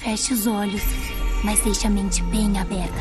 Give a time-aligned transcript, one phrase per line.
[0.00, 0.82] Feche os olhos,
[1.44, 2.94] mas deixe a mente bem aberta.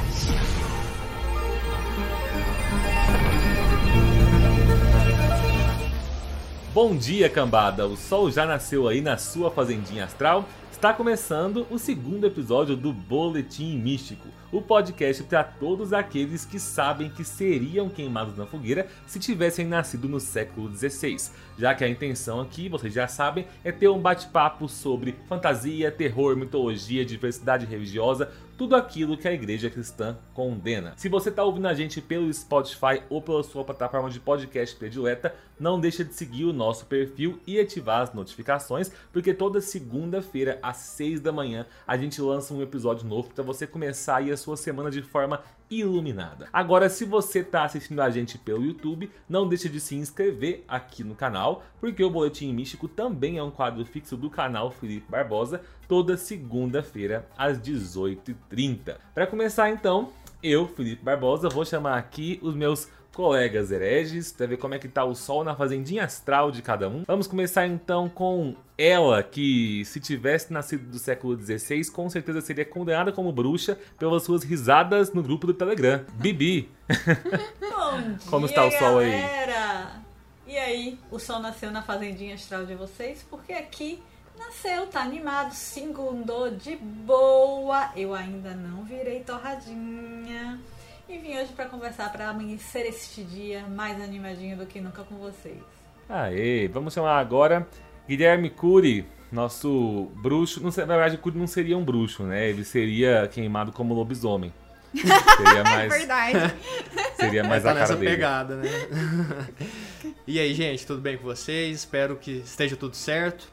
[6.74, 7.88] Bom dia, cambada!
[7.88, 10.44] O sol já nasceu aí na sua fazendinha astral?
[10.80, 17.10] Está começando o segundo episódio do Boletim Místico, o podcast para todos aqueles que sabem
[17.10, 21.18] que seriam queimados na fogueira se tivessem nascido no século XVI,
[21.58, 26.38] já que a intenção aqui, vocês já sabem, é ter um bate-papo sobre fantasia, terror,
[26.38, 30.92] mitologia, diversidade religiosa, tudo aquilo que a igreja cristã condena.
[30.98, 35.34] Se você está ouvindo a gente pelo Spotify ou pela sua plataforma de podcast predileta,
[35.58, 40.76] não deixa de seguir o nosso perfil e ativar as notificações, porque toda segunda-feira às
[40.76, 44.58] 6 da manhã a gente lança um episódio novo para você começar aí a sua
[44.58, 46.48] semana de forma iluminada.
[46.52, 51.04] Agora, se você está assistindo a gente pelo YouTube, não deixe de se inscrever aqui
[51.04, 55.62] no canal, porque o Boletim Místico também é um quadro fixo do canal Felipe Barbosa,
[55.88, 58.98] toda segunda-feira às 18h30.
[59.14, 60.12] Para começar então,
[60.42, 64.88] eu, Felipe Barbosa, vou chamar aqui os meus colegas hereges, para ver como é que
[64.88, 67.04] tá o sol na fazendinha astral de cada um.
[67.06, 72.64] Vamos começar então com ela, que se tivesse nascido do século XVI, com certeza seria
[72.66, 76.06] condenada como bruxa pelas suas risadas no grupo do Telegram.
[76.14, 76.70] Bibi!
[77.60, 79.12] Bom Como dia, está o sol aí?
[79.12, 80.00] galera.
[80.48, 83.24] E aí, o sol nasceu na fazendinha astral de vocês?
[83.30, 84.02] Porque aqui
[84.38, 87.92] nasceu, tá animado, segundou de boa.
[87.96, 90.60] Eu ainda não virei torradinha.
[91.10, 95.16] E vim hoje pra conversar, pra amanhecer este dia mais animadinho do que nunca com
[95.16, 95.58] vocês.
[96.08, 97.68] Aê, vamos chamar agora
[98.08, 100.62] Guilherme Cury, nosso bruxo.
[100.62, 102.50] Não, na verdade, Cury não seria um bruxo, né?
[102.50, 104.54] Ele seria queimado como lobisomem.
[104.92, 106.56] Seria É mais, verdade.
[107.16, 108.10] seria mais tá a cara nessa dele.
[108.10, 108.70] pegada, né?
[110.26, 111.78] e aí, gente, tudo bem com vocês?
[111.78, 113.48] Espero que esteja tudo certo.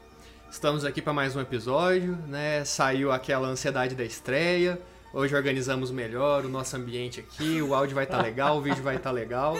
[0.49, 2.65] Estamos aqui para mais um episódio, né?
[2.65, 4.81] Saiu aquela ansiedade da estreia.
[5.13, 8.97] Hoje organizamos melhor o nosso ambiente aqui, o áudio vai estar legal, o vídeo vai
[8.97, 9.57] estar legal.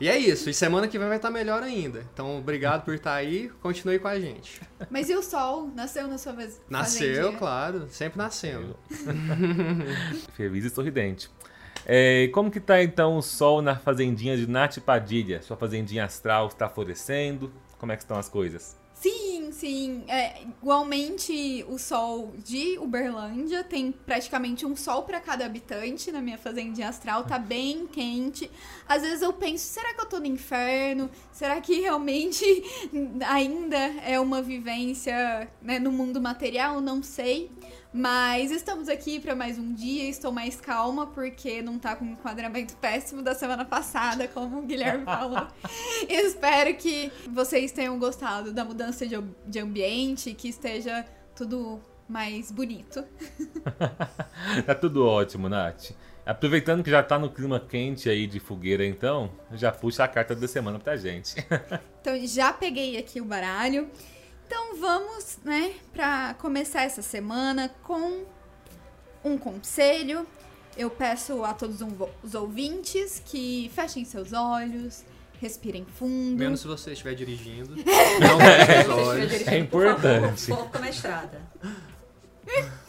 [0.00, 2.06] E é isso, e semana que vem vai estar melhor ainda.
[2.12, 4.60] Então, obrigado por estar aí, continue com a gente.
[4.90, 5.70] Mas e o sol?
[5.74, 6.60] Nasceu na sua vez?
[6.68, 8.76] Nasceu, claro, sempre nascendo.
[10.34, 11.30] Feliz e sorridente.
[11.86, 15.42] É, como que tá então o sol na fazendinha de Nath Padilha?
[15.42, 17.52] Sua fazendinha astral está florescendo?
[17.78, 18.76] Como é que estão as coisas?
[18.94, 20.04] Sim, sim.
[20.08, 26.36] É, igualmente, o sol de Uberlândia tem praticamente um sol pra cada habitante na minha
[26.36, 27.24] fazendinha astral.
[27.24, 28.50] Tá bem quente.
[28.88, 31.08] Às vezes eu penso, será que eu tô no inferno?
[31.32, 32.44] Será que realmente
[33.26, 36.80] ainda é uma vivência né, no mundo material?
[36.80, 37.50] Não sei.
[37.96, 40.10] Mas estamos aqui para mais um dia.
[40.10, 44.62] Estou mais calma porque não tá com um enquadramento péssimo da semana passada, como o
[44.62, 45.46] Guilherme falou.
[46.08, 49.14] Espero que vocês tenham gostado da mudança de,
[49.46, 51.04] de ambiente, que esteja
[51.36, 53.04] tudo mais bonito.
[54.66, 55.92] tá tudo ótimo, Nath.
[56.26, 60.34] Aproveitando que já tá no clima quente aí de fogueira, então, já puxa a carta
[60.34, 61.36] da semana pra gente.
[62.04, 63.88] Então já peguei aqui o baralho.
[64.46, 68.24] Então vamos, né, para começar essa semana com
[69.24, 70.26] um conselho.
[70.76, 71.78] Eu peço a todos
[72.22, 75.04] os ouvintes que fechem seus olhos,
[75.40, 76.36] respirem fundo.
[76.36, 77.76] Menos se você estiver dirigindo.
[78.20, 79.46] Não feche os olhos.
[79.46, 80.46] É importante.
[80.46, 81.40] Foco na estrada.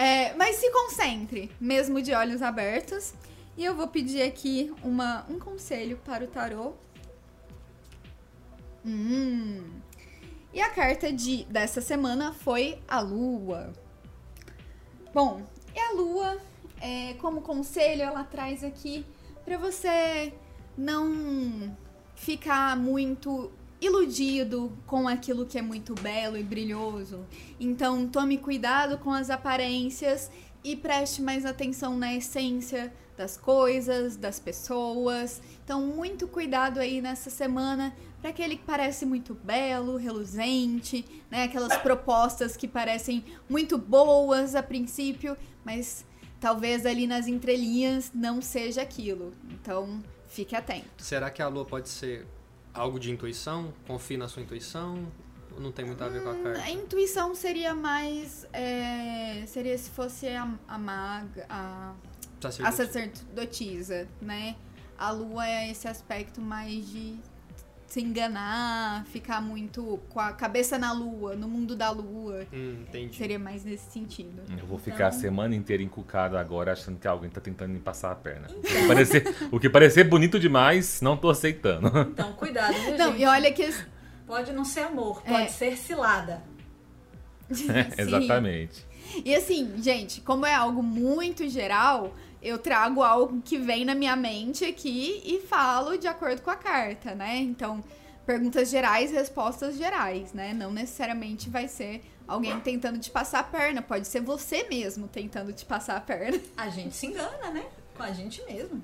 [0.00, 3.14] É, mas se concentre, mesmo de olhos abertos.
[3.56, 6.74] E eu vou pedir aqui uma, um conselho para o tarô.
[8.86, 9.64] Hum.
[10.52, 13.72] E a carta de, dessa semana foi a lua.
[15.12, 15.42] Bom,
[15.74, 16.38] e a lua,
[16.80, 19.04] é, como conselho, ela traz aqui
[19.44, 20.32] para você
[20.76, 21.76] não
[22.14, 23.50] ficar muito
[23.80, 27.24] iludido com aquilo que é muito belo e brilhoso.
[27.60, 30.30] Então, tome cuidado com as aparências
[30.64, 35.42] e preste mais atenção na essência das coisas, das pessoas.
[35.64, 41.42] Então, muito cuidado aí nessa semana para aquele que parece muito belo, reluzente, né?
[41.42, 46.06] Aquelas propostas que parecem muito boas a princípio, mas
[46.40, 49.34] talvez ali nas entrelinhas não seja aquilo.
[49.50, 51.02] Então, fique atento.
[51.02, 52.24] Será que a lua pode ser
[52.72, 53.74] algo de intuição?
[53.86, 55.10] Confie na sua intuição?
[55.54, 56.62] Ou não tem muito a ver com a carta?
[56.62, 58.46] A intuição seria mais.
[58.52, 61.46] é, seria se fosse a, a maga.
[61.48, 61.94] A,
[62.46, 62.72] a Sacerdotisa.
[62.86, 64.54] sacerdotisa, né?
[64.98, 67.16] A lua é esse aspecto mais de
[67.86, 72.46] se enganar, ficar muito com a cabeça na lua, no mundo da lua.
[72.52, 73.16] Hum, entendi.
[73.16, 74.42] Seria mais nesse sentido.
[74.60, 78.10] Eu vou ficar a semana inteira encucado agora achando que alguém tá tentando me passar
[78.12, 78.48] a perna.
[78.50, 81.88] O que parecer, o que parecer bonito demais, não tô aceitando.
[82.12, 83.22] Então, cuidado, viu, Não, gente?
[83.22, 83.74] e olha que.
[84.26, 85.48] Pode não ser amor, pode É.
[85.48, 86.42] ser cilada.
[87.50, 87.68] Sim.
[87.96, 88.86] Exatamente.
[89.24, 94.14] E assim, gente, como é algo muito geral, eu trago algo que vem na minha
[94.16, 97.36] mente aqui e falo de acordo com a carta, né?
[97.38, 97.82] Então,
[98.24, 100.52] perguntas gerais, respostas gerais, né?
[100.52, 105.52] Não necessariamente vai ser alguém tentando te passar a perna, pode ser você mesmo tentando
[105.52, 106.38] te passar a perna.
[106.56, 107.64] A gente se engana, né?
[107.96, 108.82] Com a gente mesmo.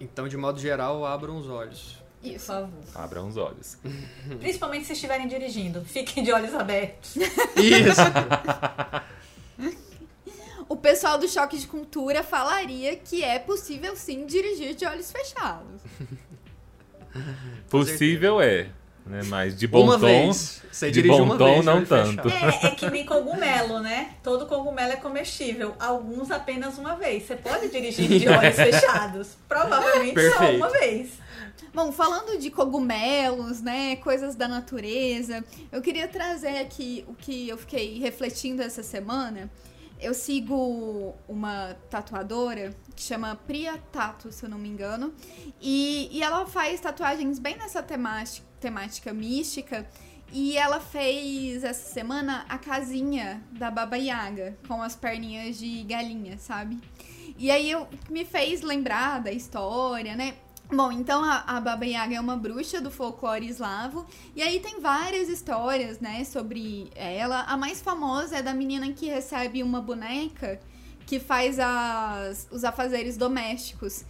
[0.00, 1.98] Então, de modo geral, abram os olhos.
[2.20, 2.46] Por Isso.
[2.46, 2.70] favor.
[2.94, 3.78] Abra os olhos.
[4.40, 5.84] Principalmente se estiverem dirigindo.
[5.84, 7.16] Fiquem de olhos abertos.
[7.16, 8.00] Isso!
[10.68, 15.80] O pessoal do choque de cultura falaria que é possível sim dirigir de olhos fechados.
[17.70, 18.68] Possível é,
[19.06, 19.22] né?
[19.24, 20.62] Mas de bom uma tom, vez.
[20.70, 22.28] Você de bom uma tom vez, não tanto.
[22.28, 24.14] É, é que nem cogumelo, né?
[24.22, 25.74] Todo cogumelo é comestível.
[25.78, 27.24] Alguns apenas uma vez.
[27.24, 29.28] Você pode dirigir de olhos fechados.
[29.48, 30.56] Provavelmente só Perfeito.
[30.56, 31.12] uma vez.
[31.72, 37.58] Bom, falando de cogumelos, né, coisas da natureza, eu queria trazer aqui o que eu
[37.58, 39.50] fiquei refletindo essa semana.
[40.00, 45.12] Eu sigo uma tatuadora que chama Priya Tatu, se eu não me engano,
[45.60, 49.88] e, e ela faz tatuagens bem nessa temática, temática mística.
[50.30, 56.36] E ela fez essa semana a casinha da Baba Yaga, com as perninhas de galinha,
[56.36, 56.78] sabe?
[57.38, 60.34] E aí eu, me fez lembrar da história, né?
[60.70, 64.06] Bom, então a, a Baba Yaga é uma bruxa do folclore eslavo.
[64.36, 67.42] E aí tem várias histórias, né, sobre ela.
[67.44, 70.60] A mais famosa é da menina que recebe uma boneca
[71.06, 74.04] que faz as, os afazeres domésticos.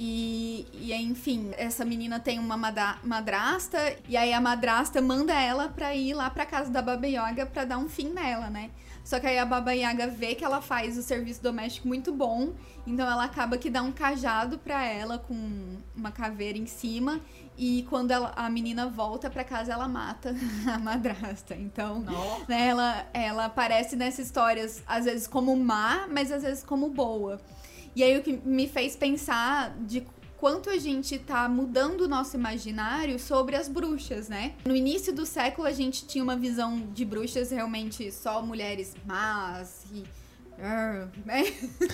[0.00, 2.56] E, e enfim, essa menina tem uma
[3.02, 3.78] madrasta,
[4.08, 7.64] e aí a madrasta manda ela pra ir lá pra casa da Baba Yaga pra
[7.64, 8.70] dar um fim nela, né?
[9.08, 12.52] Só que aí a Baba Yaga vê que ela faz o serviço doméstico muito bom,
[12.86, 17.18] então ela acaba que dá um cajado pra ela com uma caveira em cima,
[17.56, 20.34] e quando ela- a menina volta pra casa, ela mata
[20.70, 21.56] a madrasta.
[21.56, 22.04] Então,
[22.46, 27.40] né, ela, ela aparece nessas histórias, às vezes como má, mas às vezes como boa.
[27.96, 30.06] E aí o que me fez pensar de
[30.38, 34.54] quanto a gente tá mudando o nosso imaginário sobre as bruxas, né?
[34.64, 39.84] No início do século a gente tinha uma visão de bruxas realmente só mulheres más
[39.92, 40.04] e
[40.60, 41.44] ah, né?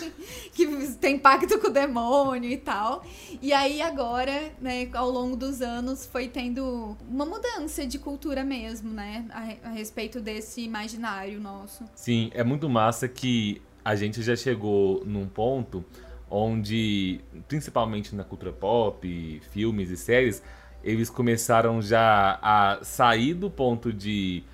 [0.55, 0.67] que
[0.99, 3.05] tem pacto com o demônio e tal.
[3.43, 8.91] E aí agora, né, ao longo dos anos foi tendo uma mudança de cultura mesmo,
[8.91, 11.85] né, a, a respeito desse imaginário nosso.
[11.95, 15.85] Sim, é muito massa que a gente já chegou num ponto
[16.31, 20.43] onde, principalmente na cultura pop, filmes e séries,
[20.83, 24.45] eles começaram já a sair do ponto de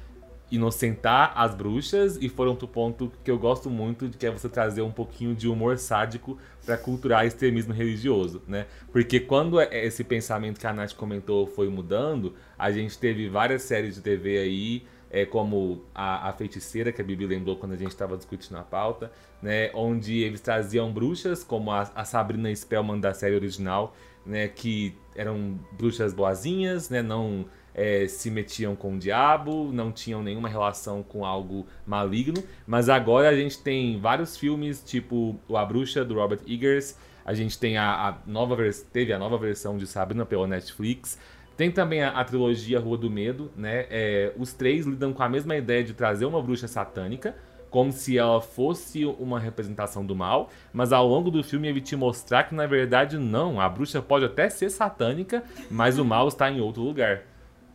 [0.51, 4.49] inocentar as bruxas e foram pro ponto que eu gosto muito, de que é você
[4.49, 6.37] trazer um pouquinho de humor sádico
[6.67, 8.67] para culturar extremismo religioso, né?
[8.91, 13.95] Porque quando esse pensamento que a Nath comentou foi mudando, a gente teve várias séries
[13.95, 17.91] de TV aí, é, como a, a Feiticeira, que a Bibi lembrou quando a gente
[17.91, 19.11] estava discutindo a pauta,
[19.43, 19.71] né?
[19.75, 24.47] Onde eles traziam bruxas, como a, a Sabrina Spellman da série original, né?
[24.49, 27.03] Que eram bruxas boazinhas, né?
[27.03, 32.43] Não é, se metiam com o diabo, não tinham nenhuma relação com algo maligno.
[32.67, 36.97] Mas agora a gente tem vários filmes, tipo A Bruxa, do Robert Eggers.
[37.25, 38.57] A gente tem a, a nova
[38.93, 41.19] teve a nova versão de Sabrina pela Netflix.
[41.61, 43.85] Tem também a, a trilogia Rua do Medo, né?
[43.91, 47.37] É, os três lidam com a mesma ideia de trazer uma bruxa satânica,
[47.69, 51.95] como se ela fosse uma representação do mal, mas ao longo do filme ele te
[51.95, 56.51] mostrar que na verdade não, a bruxa pode até ser satânica, mas o mal está
[56.51, 57.25] em outro lugar.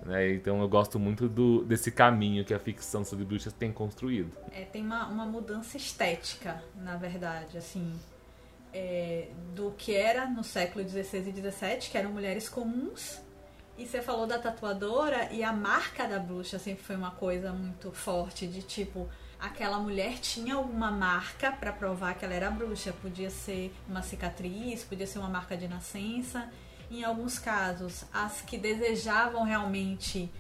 [0.04, 0.34] né?
[0.34, 4.32] Então eu gosto muito do, desse caminho que a ficção sobre bruxas tem construído.
[4.52, 7.94] É, tem uma, uma mudança estética, na verdade, assim,
[8.74, 13.24] é, do que era no século XVI e XVII, que eram mulheres comuns.
[13.78, 17.92] E você falou da tatuadora e a marca da bruxa sempre foi uma coisa muito
[17.92, 22.94] forte, de tipo, aquela mulher tinha alguma marca para provar que ela era bruxa.
[23.02, 26.50] Podia ser uma cicatriz, podia ser uma marca de nascença.
[26.90, 30.32] Em alguns casos, as que desejavam realmente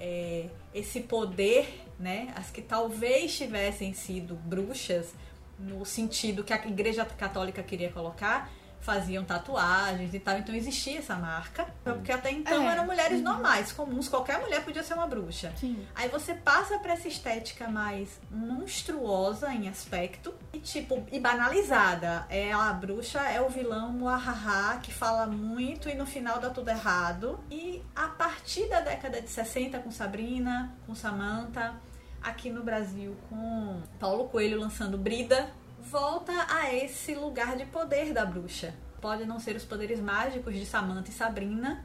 [0.00, 2.32] é, esse poder, né?
[2.34, 5.14] As que talvez tivessem sido bruxas,
[5.56, 8.50] no sentido que a Igreja Católica queria colocar,
[8.82, 10.36] faziam tatuagens e tal.
[10.38, 12.72] Então existia essa marca, porque até então É.
[12.72, 14.08] eram mulheres normais, comuns.
[14.08, 15.52] Qualquer mulher podia ser uma bruxa.
[15.56, 15.86] Sim.
[15.94, 22.26] Aí você passa pra essa estética mais monstruosa em aspecto e tipo e banalizada.
[22.28, 26.50] É a bruxa é o vilão o ahaha que fala muito e no final dá
[26.50, 27.38] tudo errado.
[27.50, 31.74] E a partir da década de 60 com Sabrina, com Samantha,
[32.22, 35.50] aqui no Brasil com Paulo Coelho lançando Brida,
[35.82, 38.74] volta a esse lugar de poder da bruxa.
[39.00, 41.84] Pode não ser os poderes mágicos de Samantha e Sabrina,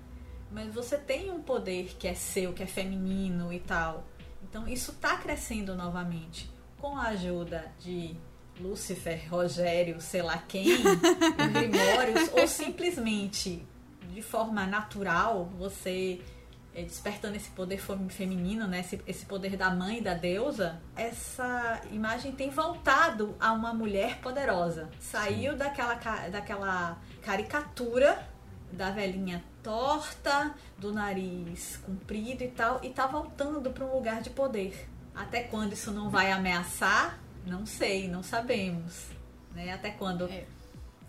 [0.51, 4.06] mas você tem um poder que é seu, que é feminino e tal.
[4.44, 6.50] Então isso tá crescendo novamente.
[6.77, 8.16] com a ajuda de
[8.60, 10.66] Lúcifer, Rogério, sei lá quem,
[11.54, 13.66] Grimórios, ou simplesmente
[14.13, 16.22] de forma natural, você
[16.84, 17.79] despertando esse poder
[18.10, 18.81] feminino, né?
[18.81, 24.89] Esse, esse, poder da mãe, da deusa, essa imagem tem voltado a uma mulher poderosa.
[25.00, 25.96] Saiu daquela,
[26.29, 28.27] daquela caricatura
[28.72, 34.29] da velhinha torta, do nariz comprido e tal, e tá voltando para um lugar de
[34.29, 34.88] poder.
[35.15, 37.19] Até quando isso não vai ameaçar?
[37.46, 39.07] Não sei, não sabemos.
[39.53, 39.74] Né?
[39.74, 40.46] Até quando é.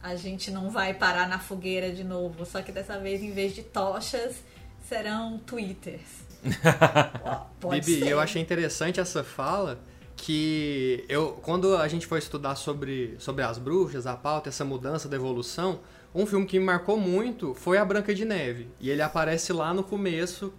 [0.03, 2.47] a gente não vai parar na fogueira de novo.
[2.47, 4.43] Só que dessa vez, em vez de tochas,
[4.89, 6.27] serão twitters.
[7.61, 8.09] Pode Bibi, ser.
[8.09, 9.79] eu achei interessante essa fala
[10.17, 15.09] que eu quando a gente foi estudar sobre, sobre as bruxas, a pauta, essa mudança
[15.09, 15.81] da evolução,
[16.15, 18.69] um filme que me marcou muito foi A Branca de Neve.
[18.81, 20.53] E ele aparece lá no começo,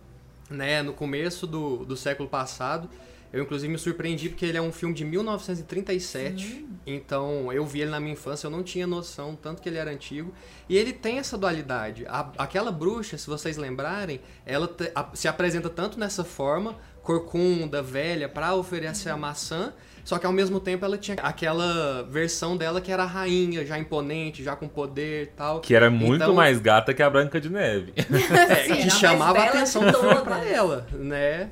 [0.49, 2.89] né, no começo do, do século passado.
[3.31, 6.47] Eu, inclusive, me surpreendi porque ele é um filme de 1937.
[6.47, 6.69] Sim.
[6.85, 9.91] Então, eu vi ele na minha infância, eu não tinha noção tanto que ele era
[9.91, 10.33] antigo.
[10.67, 12.05] E ele tem essa dualidade.
[12.07, 17.81] A, aquela bruxa, se vocês lembrarem, ela te, a, se apresenta tanto nessa forma, corcunda,
[17.81, 19.73] velha, para oferecer a maçã.
[20.03, 23.77] Só que ao mesmo tempo ela tinha aquela versão dela que era a rainha, já
[23.77, 25.59] imponente, já com poder e tal.
[25.59, 27.93] Que era muito então, mais gata que a Branca de Neve.
[28.49, 31.51] é, Sim, que chamava a atenção filme pra ela, né?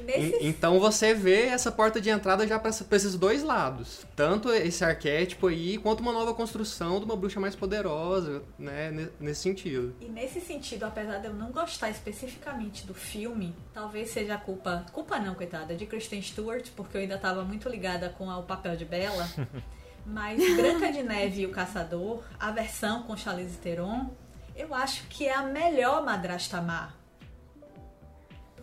[0.00, 0.38] Nesse...
[0.46, 4.06] Então você vê essa porta de entrada já para esses dois lados.
[4.14, 9.10] Tanto esse arquétipo aí, quanto uma nova construção de uma bruxa mais poderosa, né?
[9.20, 9.94] Nesse sentido.
[10.00, 14.86] E nesse sentido, apesar de eu não gostar especificamente do filme, talvez seja a culpa.
[14.92, 18.76] Culpa não, coitada, de Kristen Stewart, porque eu ainda estava muito ligada com o papel
[18.76, 19.28] de Bella.
[20.06, 24.14] Mas Branca de Neve e o Caçador, a versão com Charlize Theron,
[24.54, 26.94] eu acho que é a melhor madrasta má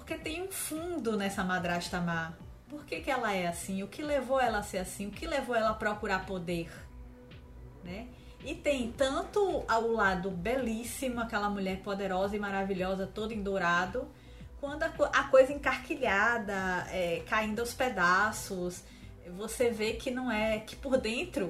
[0.03, 2.33] porque tem um fundo nessa madrasta má.
[2.67, 3.83] Por que, que ela é assim?
[3.83, 5.07] O que levou ela a ser assim?
[5.07, 6.69] O que levou ela a procurar poder?
[7.85, 8.07] Né?
[8.43, 14.05] E tem tanto ao lado belíssimo, aquela mulher poderosa e maravilhosa, toda em dourado,
[14.59, 18.83] quando a, a coisa encarquilhada, é, caindo aos pedaços.
[19.37, 20.59] Você vê que não é.
[20.59, 21.49] que por dentro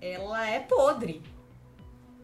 [0.00, 1.22] ela é podre.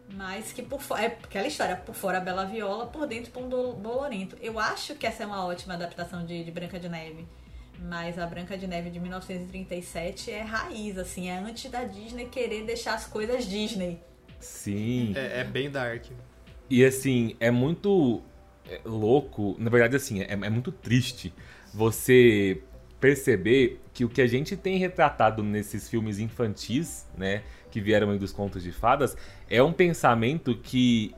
[0.09, 1.03] Mas que por fora.
[1.03, 4.37] É aquela história, por fora Bela Viola, por dentro Pão Bolorento.
[4.41, 7.27] Eu acho que essa é uma ótima adaptação de, de Branca de Neve.
[7.79, 12.65] Mas a Branca de Neve de 1937 é raiz, assim, é antes da Disney querer
[12.65, 13.99] deixar as coisas Disney.
[14.39, 15.13] Sim.
[15.15, 16.05] É, é bem dark.
[16.69, 18.21] E assim, é muito
[18.69, 21.33] é, louco, na verdade, assim, é, é muito triste
[21.73, 22.61] você
[22.99, 27.43] perceber que o que a gente tem retratado nesses filmes infantis, né,
[27.77, 29.15] que vieram aí dos contos de fadas,
[29.47, 31.13] é um pensamento que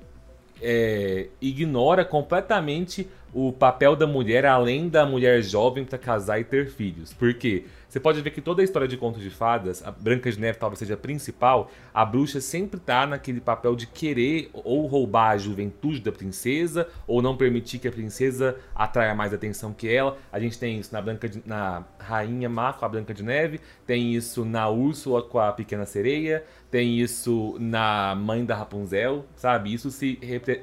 [0.62, 6.68] é, ignora completamente o papel da mulher além da mulher jovem para casar e ter
[6.70, 7.14] filhos.
[7.14, 7.64] Por quê?
[7.90, 10.60] Você pode ver que toda a história de contos de fadas, a Branca de Neve
[10.60, 15.38] talvez seja a principal, a bruxa sempre tá naquele papel de querer ou roubar a
[15.40, 20.18] juventude da princesa, ou não permitir que a princesa atraia mais atenção que ela.
[20.32, 23.60] A gente tem isso na Branca de, na Rainha Má com a Branca de Neve,
[23.88, 29.74] tem isso na Úrsula com a Pequena Sereia, tem isso na Mãe da Rapunzel, sabe?
[29.74, 30.20] Isso se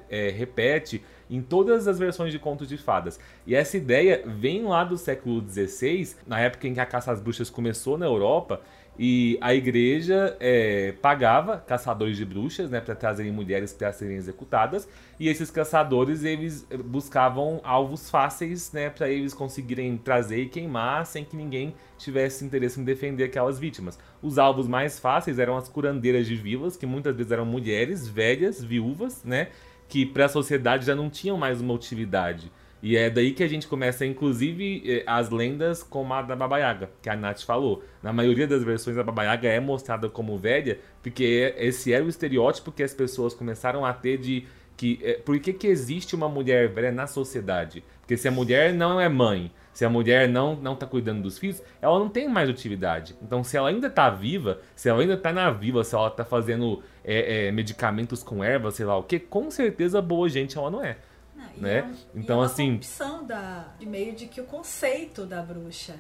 [0.09, 3.19] é, repete em todas as versões de contos de fadas.
[3.47, 7.21] E essa ideia vem lá do século XVI, na época em que a caça às
[7.21, 8.61] bruxas começou na Europa,
[8.99, 14.89] e a igreja é, pagava caçadores de bruxas, né, para trazerem mulheres para serem executadas.
[15.21, 21.25] E esses caçadores eles buscavam alvos fáceis, né, para eles conseguirem trazer e queimar sem
[21.25, 23.99] que ninguém tivesse interesse em defender aquelas vítimas.
[24.23, 28.65] Os alvos mais fáceis eram as curandeiras de vilas, que muitas vezes eram mulheres velhas,
[28.65, 29.49] viúvas, né,
[29.89, 32.51] que para a sociedade já não tinham mais uma utilidade.
[32.83, 36.59] E é daí que a gente começa, inclusive, eh, as lendas como a da Baba
[36.59, 37.83] Yaga, que a Nath falou.
[38.03, 42.09] Na maioria das versões, a Baba Yaga é mostrada como velha, porque esse era o
[42.09, 45.01] estereótipo que as pessoas começaram a ter de que...
[45.03, 47.83] Eh, por que, que existe uma mulher velha na sociedade?
[48.01, 51.39] Porque se a mulher não é mãe, se a mulher não não está cuidando dos
[51.39, 53.15] filhos, ela não tem mais utilidade.
[53.21, 56.25] Então, se ela ainda está viva, se ela ainda está na viva, se ela está
[56.25, 60.71] fazendo é, é, medicamentos com ervas, sei lá o que, com certeza boa gente ela
[60.71, 60.97] não é.
[61.37, 61.95] Não, né?
[62.15, 62.77] É, então, é assim.
[62.77, 65.97] opção da, de meio de que o conceito da bruxa,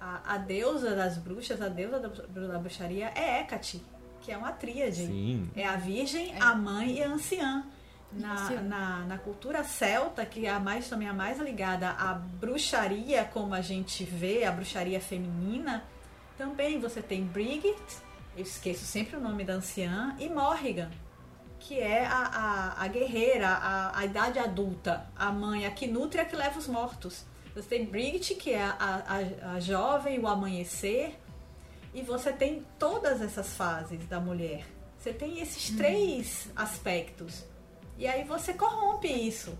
[0.00, 2.08] a, a deusa das bruxas, a deusa da,
[2.48, 3.80] da bruxaria é Hecate,
[4.20, 5.06] que é uma tríade.
[5.06, 5.48] Sim.
[5.54, 6.42] É a virgem, é.
[6.42, 7.64] a mãe e a anciã
[8.14, 13.24] na, na, na, cultura celta, que é a mais, também a mais ligada à bruxaria,
[13.24, 15.84] como a gente vê, a bruxaria feminina,
[16.36, 17.80] também você tem Brigit,
[18.36, 20.90] eu esqueço sempre o nome da anciã, e Morrigan,
[21.58, 26.20] que é a, a, a guerreira, a, a idade adulta, a mãe, a que nutre
[26.20, 27.24] a que leva os mortos.
[27.54, 31.18] Você tem Brigit, que é a, a, a jovem, o amanhecer,
[31.94, 34.64] E você tem todas essas fases da mulher.
[34.98, 37.44] Você tem esses três aspectos.
[37.98, 39.56] E aí você corrompe isso.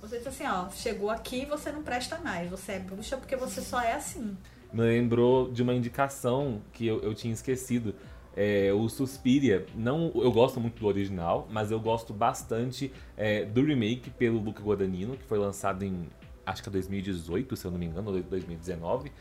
[0.00, 2.50] Você diz assim, ó, chegou aqui, você não presta mais.
[2.50, 4.36] Você é bruxa porque você só é assim.
[4.72, 7.94] Me lembrou de uma indicação que eu, eu tinha esquecido.
[8.34, 13.62] É, o Suspiria, não, eu gosto muito do original, mas eu gosto bastante é, do
[13.62, 16.08] remake pelo Luca Guadagnino, que foi lançado em,
[16.46, 19.12] acho que é 2018, se eu não me engano, ou 2019.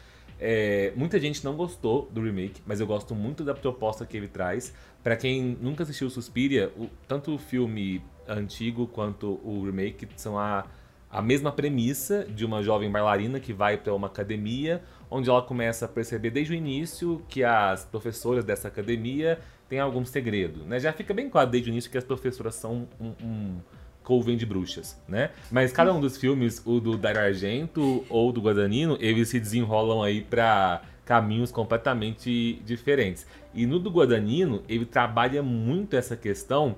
[0.43, 4.27] É, muita gente não gostou do remake, mas eu gosto muito da proposta que ele
[4.27, 4.73] traz.
[5.03, 10.65] Pra quem nunca assistiu Suspiria, o- tanto o filme antigo quanto o remake são a,
[11.11, 14.81] a mesma premissa de uma jovem bailarina que vai para uma academia,
[15.11, 20.03] onde ela começa a perceber desde o início que as professoras dessa academia têm algum
[20.03, 20.63] segredo.
[20.65, 20.79] Né?
[20.79, 23.57] Já fica bem claro desde o início que as professoras são um, um
[24.03, 25.29] coven de bruxas, né?
[25.51, 30.01] Mas cada um dos filmes, o do Dario Argento ou do Guadagnino, eles se desenrolam
[30.01, 33.25] aí para caminhos completamente diferentes.
[33.53, 36.75] E no do Guadagnino, ele trabalha muito essa questão,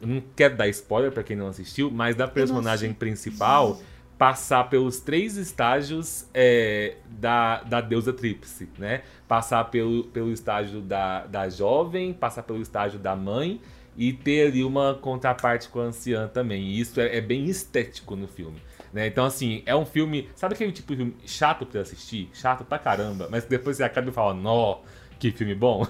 [0.00, 3.78] não quero dar spoiler para quem não assistiu, mas da personagem principal
[4.18, 9.02] passar pelos três estágios é, da, da deusa tríplice, né?
[9.28, 13.60] Passar pelo, pelo estágio da, da jovem, passar pelo estágio da mãe
[13.96, 16.62] e ter ali uma contraparte com a anciã também.
[16.62, 18.60] E isso é, é bem estético no filme.
[18.92, 19.06] Né?
[19.06, 20.28] Então, assim, é um filme.
[20.34, 22.30] Sabe aquele tipo de filme chato pra assistir?
[22.32, 24.78] Chato pra caramba, mas depois você acaba e fala, nó,
[25.18, 25.86] que filme bom.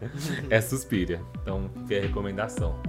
[0.50, 1.20] é Suspiria.
[1.42, 2.80] Então, fica a recomendação.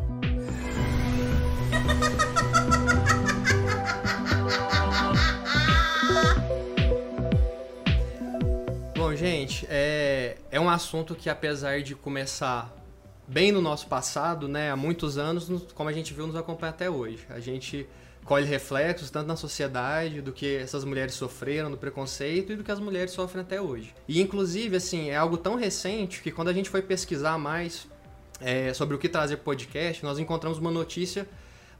[8.95, 12.80] Bom, gente, é, é um assunto que apesar de começar
[13.31, 16.71] bem no nosso passado, né, há muitos anos, nos- como a gente viu, nos acompanha
[16.71, 17.19] até hoje.
[17.29, 17.87] A gente
[18.25, 22.71] colhe reflexos tanto na sociedade do que essas mulheres sofreram, do preconceito e do que
[22.71, 23.95] as mulheres sofrem até hoje.
[24.07, 27.87] E inclusive, assim, é algo tão recente que quando a gente foi pesquisar mais
[28.41, 31.27] é, sobre o que trazer podcast, nós encontramos uma notícia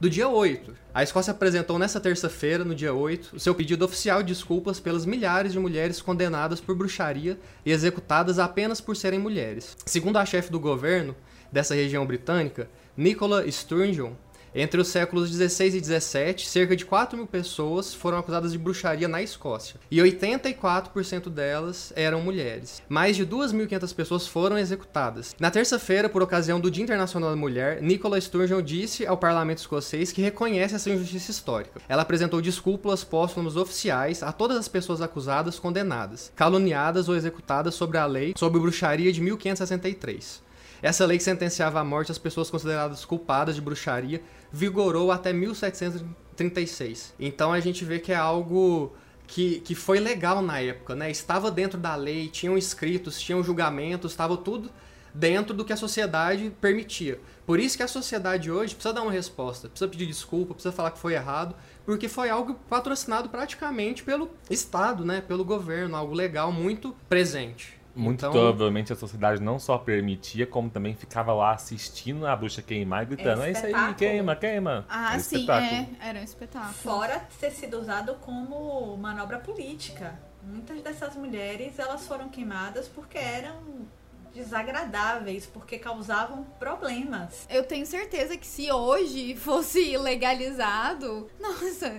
[0.00, 0.74] do dia 8.
[0.94, 5.04] A Escócia apresentou nessa terça-feira, no dia 8, o seu pedido oficial de desculpas pelas
[5.04, 9.76] milhares de mulheres condenadas por bruxaria e executadas apenas por serem mulheres.
[9.86, 11.14] Segundo a chefe do governo
[11.52, 14.14] dessa região britânica, Nicola Sturgeon,
[14.54, 19.08] entre os séculos 16 e 17, cerca de 4 mil pessoas foram acusadas de bruxaria
[19.08, 19.80] na Escócia.
[19.90, 22.82] E 84% delas eram mulheres.
[22.86, 25.34] Mais de 2.500 pessoas foram executadas.
[25.40, 30.12] Na terça-feira, por ocasião do Dia Internacional da Mulher, Nicola Sturgeon disse ao parlamento escocês
[30.12, 31.80] que reconhece essa injustiça histórica.
[31.88, 37.96] Ela apresentou desculpas póstumas oficiais a todas as pessoas acusadas condenadas, caluniadas ou executadas sobre
[37.96, 40.51] a lei sobre bruxaria de 1563.
[40.82, 47.14] Essa lei que sentenciava à morte as pessoas consideradas culpadas de bruxaria vigorou até 1736.
[47.20, 48.92] Então a gente vê que é algo
[49.28, 51.08] que, que foi legal na época, né?
[51.08, 54.70] Estava dentro da lei, tinham escritos, tinham julgamentos, estava tudo
[55.14, 57.20] dentro do que a sociedade permitia.
[57.46, 60.90] Por isso que a sociedade hoje precisa dar uma resposta, precisa pedir desculpa, precisa falar
[60.90, 65.20] que foi errado, porque foi algo patrocinado praticamente pelo Estado, né?
[65.20, 67.81] Pelo governo, algo legal muito presente.
[67.94, 72.62] Muito Então- provavelmente a sociedade não só permitia, como também ficava lá assistindo a bruxa
[72.62, 74.86] queimar e gritando: É é, isso aí, queima, queima.
[74.88, 75.70] Ah, Era sim, espetáculo.
[76.00, 76.08] é.
[76.08, 76.72] Era um espetáculo.
[76.74, 80.18] Fora ter sido usado como manobra política.
[80.42, 83.86] Muitas dessas mulheres elas foram queimadas porque eram
[84.34, 87.46] desagradáveis, porque causavam problemas.
[87.50, 91.90] Eu tenho certeza que se hoje fosse legalizado, nossa,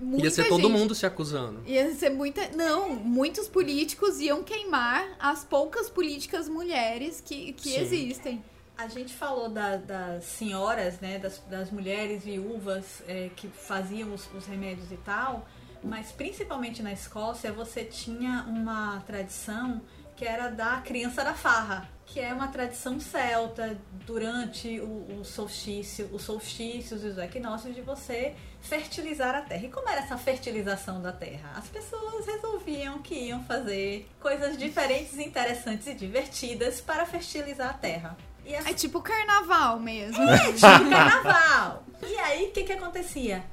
[0.00, 0.50] muita Ia ser gente...
[0.50, 1.62] todo mundo se acusando.
[1.66, 2.48] Ia ser muita.
[2.56, 7.80] Não, muitos políticos iam queimar as poucas políticas mulheres que, que Sim.
[7.80, 8.44] existem.
[8.76, 14.28] A gente falou da- das senhoras, né, das, das mulheres viúvas é, que faziam os,
[14.34, 15.46] os remédios e tal,
[15.84, 19.80] mas principalmente na Escócia você tinha uma tradição
[20.16, 26.08] que era da criança da farra, que é uma tradição celta durante o, o solstício,
[26.12, 29.64] os solstícios e os equinócios de você fertilizar a terra.
[29.66, 31.52] E como era essa fertilização da terra?
[31.56, 38.16] As pessoas resolviam que iam fazer coisas diferentes, interessantes e divertidas para fertilizar a terra.
[38.44, 40.22] E as É tipo carnaval mesmo.
[40.28, 41.84] é, tipo carnaval.
[42.02, 43.44] E aí, o que que acontecia?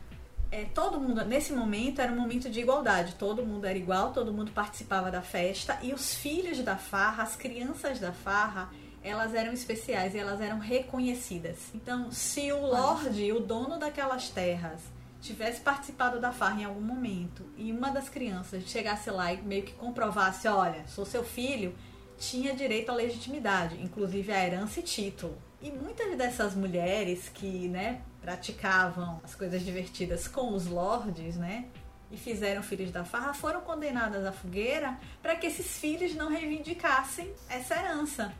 [0.52, 3.16] É, todo mundo, nesse momento, era um momento de igualdade.
[3.16, 5.78] Todo mundo era igual, todo mundo participava da festa.
[5.82, 8.70] E os filhos da farra, as crianças da farra,
[9.04, 11.58] elas eram especiais e elas eram reconhecidas.
[11.74, 14.82] Então, se o Lorde, o dono daquelas terras,
[15.22, 19.64] tivesse participado da farra em algum momento e uma das crianças chegasse lá e meio
[19.64, 21.76] que comprovasse, olha, sou seu filho,
[22.18, 25.38] tinha direito à legitimidade, inclusive a herança e título.
[25.62, 31.65] E muitas dessas mulheres que, né, praticavam as coisas divertidas com os lords, né,
[32.12, 37.32] e fizeram filhos da farra foram condenadas à fogueira para que esses filhos não reivindicassem
[37.47, 38.34] essa herança.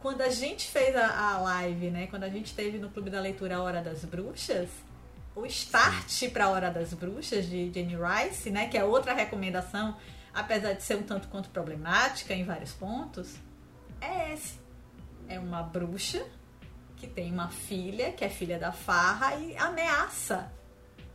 [0.00, 3.20] Quando a gente fez a, a live, né, quando a gente teve no Clube da
[3.20, 4.68] Leitura a Hora das Bruxas,
[5.34, 9.96] o start para a Hora das Bruxas de Jenny Rice, né, que é outra recomendação,
[10.32, 13.34] apesar de ser um tanto quanto problemática em vários pontos,
[14.00, 14.58] é esse.
[15.28, 16.24] É uma bruxa
[16.96, 20.50] que tem uma filha, que é filha da farra, e ameaça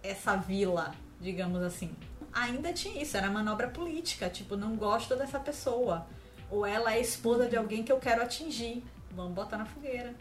[0.03, 1.91] essa vila, digamos assim.
[2.33, 6.07] Ainda tinha isso, era manobra política, tipo, não gosto dessa pessoa.
[6.49, 8.83] Ou ela é esposa de alguém que eu quero atingir.
[9.11, 10.13] Vamos botar na fogueira.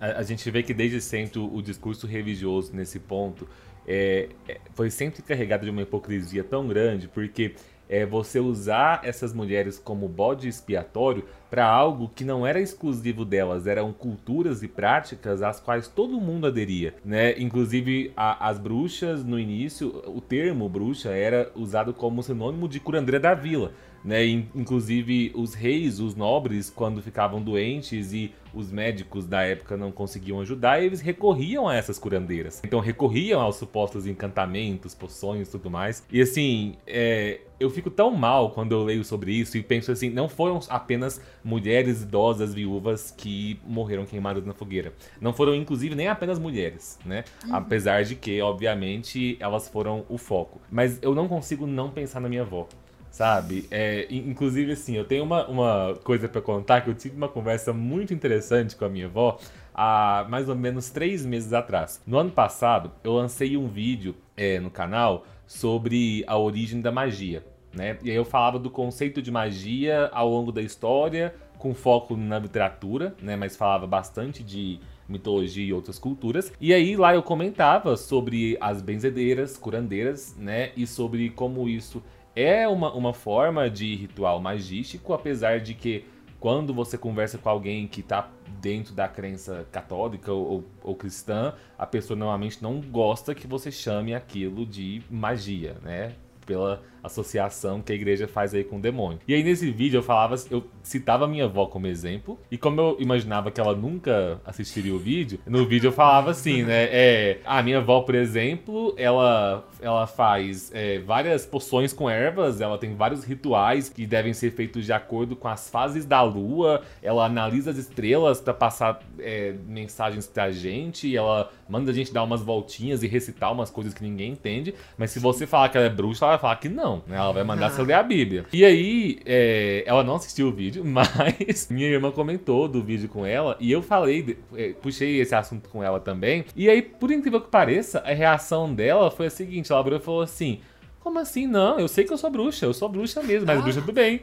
[0.00, 3.48] A, a gente vê que desde sempre o, discurso religioso nesse ponto
[3.86, 7.54] é, é, foi sempre carregado de uma hipocrisia tão grande, porque
[7.88, 13.66] é você usar essas mulheres como bode expiatório para algo que não era exclusivo delas,
[13.66, 17.38] eram culturas e práticas às quais todo mundo aderia, né?
[17.38, 23.20] Inclusive a, as bruxas no início, o termo bruxa era usado como sinônimo de curandeira
[23.20, 23.72] da vila.
[24.06, 24.24] Né?
[24.54, 30.40] Inclusive, os reis, os nobres, quando ficavam doentes e os médicos da época não conseguiam
[30.40, 32.62] ajudar, eles recorriam a essas curandeiras.
[32.64, 36.06] Então, recorriam aos supostos encantamentos, poções e tudo mais.
[36.10, 40.08] E assim, é, eu fico tão mal quando eu leio sobre isso e penso assim:
[40.08, 44.92] não foram apenas mulheres idosas viúvas que morreram queimadas na fogueira.
[45.20, 47.24] Não foram, inclusive, nem apenas mulheres, né?
[47.44, 47.56] Uhum.
[47.56, 50.60] Apesar de que, obviamente, elas foram o foco.
[50.70, 52.68] Mas eu não consigo não pensar na minha avó
[53.16, 53.66] sabe?
[53.70, 57.72] É, inclusive, assim, eu tenho uma, uma coisa para contar que eu tive uma conversa
[57.72, 59.38] muito interessante com a minha avó
[59.74, 62.02] há mais ou menos três meses atrás.
[62.06, 67.42] No ano passado, eu lancei um vídeo é, no canal sobre a origem da magia,
[67.74, 67.96] né?
[68.02, 72.38] E aí eu falava do conceito de magia ao longo da história, com foco na
[72.38, 73.34] literatura, né?
[73.34, 76.52] Mas falava bastante de mitologia e outras culturas.
[76.60, 80.72] E aí lá eu comentava sobre as benzedeiras, curandeiras, né?
[80.76, 82.02] E sobre como isso
[82.36, 86.04] é uma, uma forma de ritual magístico, apesar de que
[86.38, 91.54] quando você conversa com alguém que está dentro da crença católica ou, ou, ou, cristã,
[91.78, 96.12] a pessoa normalmente não gosta que você chame aquilo de magia, né?
[96.44, 99.20] Pela associação que a igreja faz aí com o demônio.
[99.26, 102.96] E aí nesse vídeo eu falava, eu citava minha avó como exemplo, e como eu
[103.00, 106.84] imaginava que ela nunca assistiria o vídeo, no vídeo eu falava assim, né?
[106.90, 112.78] É, a minha avó, por exemplo, ela, ela faz é, várias poções com ervas, ela
[112.78, 117.26] tem vários rituais que devem ser feitos de acordo com as fases da lua, ela
[117.26, 122.42] analisa as estrelas para passar é, mensagens pra gente, ela manda a gente dar umas
[122.42, 125.90] voltinhas e recitar umas coisas que ninguém entende, mas se você falar que ela é
[125.90, 127.16] bruxa, ela vai falar que não né?
[127.16, 128.44] Ela vai mandar você ler a Bíblia.
[128.52, 133.24] E aí, é, ela não assistiu o vídeo, mas minha irmã comentou do vídeo com
[133.26, 136.44] ela e eu falei, é, puxei esse assunto com ela também.
[136.54, 140.02] E aí, por incrível que pareça, a reação dela foi a seguinte: ela virou e
[140.02, 140.60] falou assim.
[141.00, 141.46] Como assim?
[141.46, 143.62] Não, eu sei que eu sou bruxa, eu sou bruxa mesmo, mas ah.
[143.62, 144.20] bruxa do bem.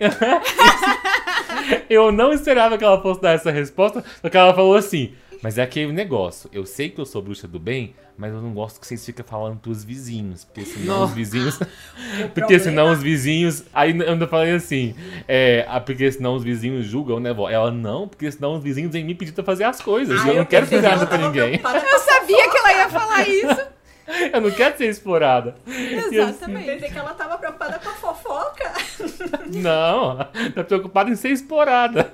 [1.89, 5.57] eu não esperava que ela fosse dar essa resposta, só que ela falou assim: mas
[5.57, 6.49] é aquele negócio.
[6.53, 9.25] Eu sei que eu sou bruxa do bem, mas eu não gosto que vocês fiquem
[9.25, 10.43] falando pros vizinhos.
[10.43, 11.05] Porque senão não.
[11.05, 11.59] os vizinhos.
[12.33, 13.63] porque senão os vizinhos.
[13.73, 14.95] Aí eu ainda falei assim.
[15.27, 17.49] É, ah, porque senão os vizinhos julgam, né, vó?
[17.49, 20.19] Ela não, porque senão os vizinhos vêm me pedir pra fazer as coisas.
[20.21, 21.59] Ai, eu, eu não quero fazer nada pra ninguém.
[21.63, 23.73] Eu sabia que ela ia falar isso.
[24.33, 25.55] Eu não quero ser explorada.
[25.65, 26.69] Exatamente.
[26.69, 28.73] Assim, Pensei que ela tava preocupada com a fofoca.
[29.47, 30.17] Não,
[30.53, 32.13] tá preocupada em ser explorada.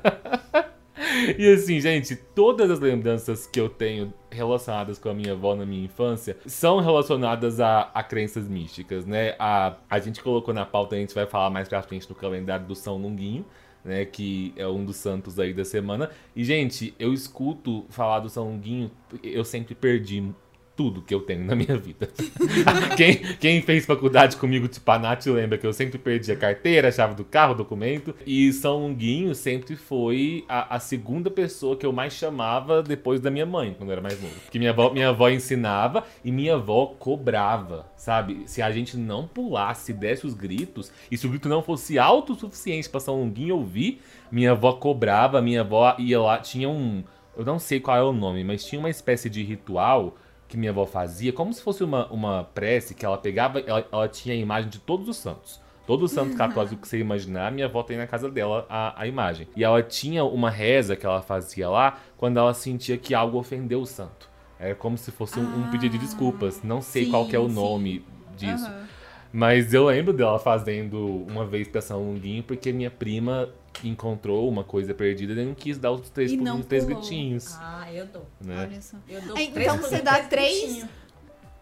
[1.38, 5.66] E assim, gente, todas as lembranças que eu tenho relacionadas com a minha avó na
[5.66, 9.36] minha infância são relacionadas a, a crenças místicas, né?
[9.40, 12.66] A, a gente colocou na pauta, a gente vai falar mais pra frente no calendário
[12.66, 13.46] do São Longuinho,
[13.84, 14.06] né?
[14.06, 16.10] Que é um dos santos aí da semana.
[16.36, 18.92] E, gente, eu escuto falar do São Longuinho,
[19.24, 20.32] eu sempre perdi
[20.80, 22.08] tudo que eu tenho na minha vida.
[22.96, 26.92] quem, quem fez faculdade comigo de Panat lembra que eu sempre perdi a carteira, a
[26.92, 28.15] chave do carro, o documento.
[28.26, 33.30] E São Longuinho sempre foi a, a, segunda pessoa que eu mais chamava depois da
[33.30, 34.34] minha mãe, quando eu era mais novo.
[34.50, 38.44] Que minha avó, minha avó ensinava e minha avó cobrava, sabe?
[38.46, 42.32] Se a gente não pulasse, desse os gritos, e se o grito não fosse alto
[42.32, 47.04] o suficiente para São Longuinho ouvir, minha avó cobrava, minha avó ia lá, tinha um.
[47.36, 50.15] Eu não sei qual é o nome, mas tinha uma espécie de ritual
[50.50, 54.08] que minha avó fazia, como se fosse uma, uma prece que ela pegava, ela, ela
[54.10, 55.62] tinha a imagem de todos os santos.
[55.86, 59.48] Todo santo católico que você imaginar, minha avó tem na casa dela a, a imagem.
[59.56, 63.82] E ela tinha uma reza que ela fazia lá quando ela sentia que algo ofendeu
[63.82, 64.30] o santo.
[64.60, 66.62] Era como se fosse um, ah, um pedido de desculpas.
[66.62, 68.04] Não sei sim, qual é o nome
[68.38, 68.46] sim.
[68.46, 68.70] disso.
[68.70, 68.84] Uhum.
[69.32, 73.50] Mas eu lembro dela fazendo uma vez pra São Longuinho, porque minha prima
[73.84, 77.56] encontrou uma coisa perdida e não quis dar os três, os três gritinhos.
[77.60, 78.26] Ah, eu dou.
[78.42, 78.62] Né?
[78.70, 78.98] Olha só.
[79.08, 80.86] Eu dou é, então você dá três.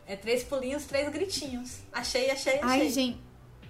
[0.06, 1.80] É três pulinhos, três gritinhos.
[1.91, 2.62] Achei, achei, achei.
[2.63, 3.17] Ai, gente.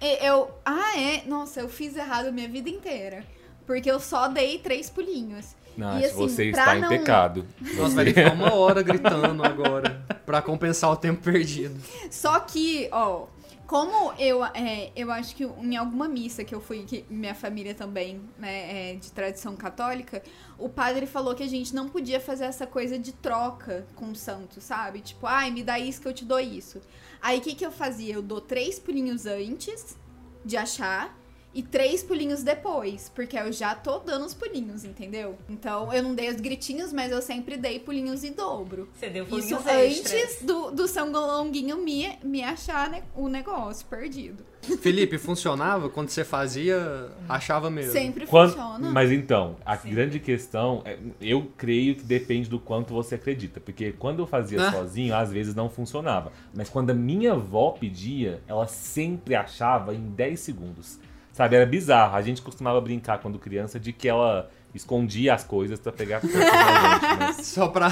[0.00, 0.50] e- Eu.
[0.64, 1.22] Ah, é?
[1.26, 3.24] Nossa, eu fiz errado a minha vida inteira.
[3.66, 5.56] Porque eu só dei três pulinhos.
[5.76, 7.46] Nath, E, assim, você está em não- pecado.
[7.76, 10.04] Nossa, vai ter que ficar uma hora gritando agora.
[10.24, 11.78] Pra compensar o tempo perdido.
[12.10, 13.26] Só que, ó,
[13.68, 17.74] como eu, é, eu acho que em alguma missa que eu fui, que minha família
[17.74, 20.22] também, né, é de tradição católica,
[20.58, 24.16] o padre falou que a gente não podia fazer essa coisa de troca com o
[24.16, 25.00] santo, sabe?
[25.00, 26.80] Tipo, ai, me dá isso que eu te dou isso.
[27.20, 28.14] Aí o que, que eu fazia?
[28.14, 29.98] Eu dou três pulinhos antes
[30.42, 31.14] de achar
[31.54, 35.36] e três pulinhos depois, porque eu já tô dando os pulinhos, entendeu?
[35.48, 38.88] Então eu não dei os gritinhos, mas eu sempre dei pulinhos em dobro.
[38.94, 40.42] Você deu Isso pulinhos antes extras.
[40.46, 44.44] do, do São Longuinho me, me achar né, o negócio perdido.
[44.82, 45.88] Felipe, funcionava?
[45.88, 47.92] Quando você fazia, achava mesmo.
[47.92, 48.90] Sempre Quando- funciona.
[48.90, 49.90] Mas então, a Sim.
[49.90, 53.60] grande questão, é, eu creio que depende do quanto você acredita.
[53.60, 54.72] Porque quando eu fazia Ah.
[54.72, 56.32] sozinho, às vezes não funcionava.
[56.52, 60.98] Mas quando a minha avó pedia, ela sempre achava em 10 segundos.
[61.38, 62.16] Sabe, era bizarro.
[62.16, 66.34] A gente costumava brincar quando criança de que ela escondia as coisas pra pegar gente,
[66.36, 67.46] mas...
[67.46, 67.90] Só pra.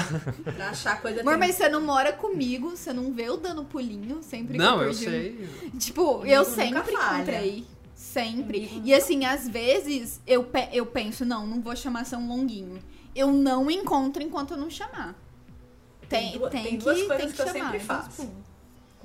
[0.53, 3.63] Pra achar coisa Amor, tem- mas você não mora comigo, você não vê eu dando
[3.63, 5.05] pulinho sempre que Não, eu eu perdi.
[5.05, 5.49] sei.
[5.79, 7.65] Tipo, eu nunca sempre encontrei.
[7.95, 8.81] Sempre.
[8.83, 12.79] E assim, às vezes eu, pe- eu penso, não, não vou chamar São Longuinho.
[13.15, 15.15] Eu não encontro enquanto eu não chamar.
[16.09, 17.59] Tem, Tem duas- tem, tem que, duas coisas tem que, que eu chamar.
[17.59, 18.29] sempre é faço.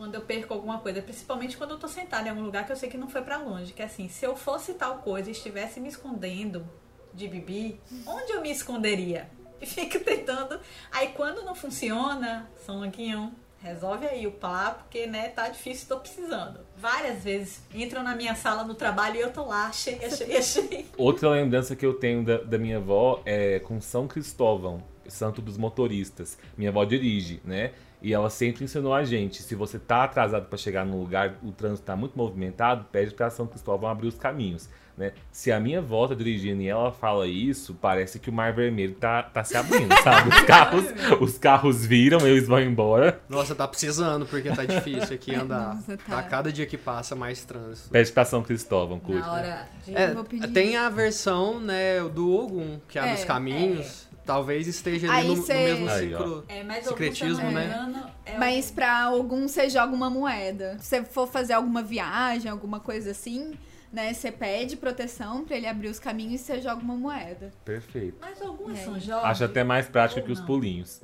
[0.02, 2.76] Quando eu perco alguma coisa, principalmente quando eu tô sentada em algum lugar que eu
[2.76, 3.72] sei que não foi pra longe.
[3.72, 6.68] Que assim, se eu fosse tal coisa e estivesse me escondendo
[7.14, 9.30] de Bibi, onde eu me esconderia?
[9.60, 10.58] E fico tentando.
[10.90, 16.00] Aí quando não funciona, São Longuinho, resolve aí o papo, porque né, tá difícil, tô
[16.00, 16.58] precisando.
[16.76, 20.86] Várias vezes entram na minha sala no trabalho e eu tô lá, achei, achei, achei.
[20.98, 25.56] Outra lembrança que eu tenho da, da minha avó é com São Cristóvão, santo dos
[25.56, 26.36] motoristas.
[26.56, 27.70] Minha avó dirige, né?
[28.02, 31.52] E ela sempre ensinou a gente, se você tá atrasado para chegar num lugar, o
[31.52, 35.12] trânsito tá muito movimentado, pede para São Cristóvão abrir os caminhos, né?
[35.30, 38.94] Se a minha avó tá dirigindo e ela fala isso, parece que o Mar Vermelho
[38.94, 40.28] tá, tá se abrindo, sabe?
[40.30, 40.84] Os carros,
[41.20, 43.20] os carros viram, eles vão embora.
[43.28, 45.76] Nossa, tá precisando, porque tá difícil aqui andar.
[45.76, 46.16] Nossa, tá.
[46.16, 47.88] Tá cada dia que passa mais trânsito.
[47.90, 49.20] Pede pra São Cristóvão, curte.
[49.20, 49.96] Na hora de.
[49.96, 50.48] É, vou pedir.
[50.52, 54.11] tem a versão, né, do Ogum, que abre É, os caminhos.
[54.24, 56.18] Talvez esteja ali no, no cê- mesmo Aí, ó.
[56.18, 56.44] ciclo.
[56.48, 58.12] É, Secretismo, me né?
[58.24, 60.78] é Mas algum- pra algum você joga uma moeda.
[60.78, 63.52] Se você for fazer alguma viagem, alguma coisa assim,
[63.92, 64.12] né?
[64.14, 67.52] Você pede proteção pra ele abrir os caminhos e você joga uma moeda.
[67.64, 68.16] Perfeito.
[68.20, 68.76] Mas algum é.
[68.76, 69.26] São Jorge.
[69.26, 71.00] Acho até mais prático Ou que os pulinhos.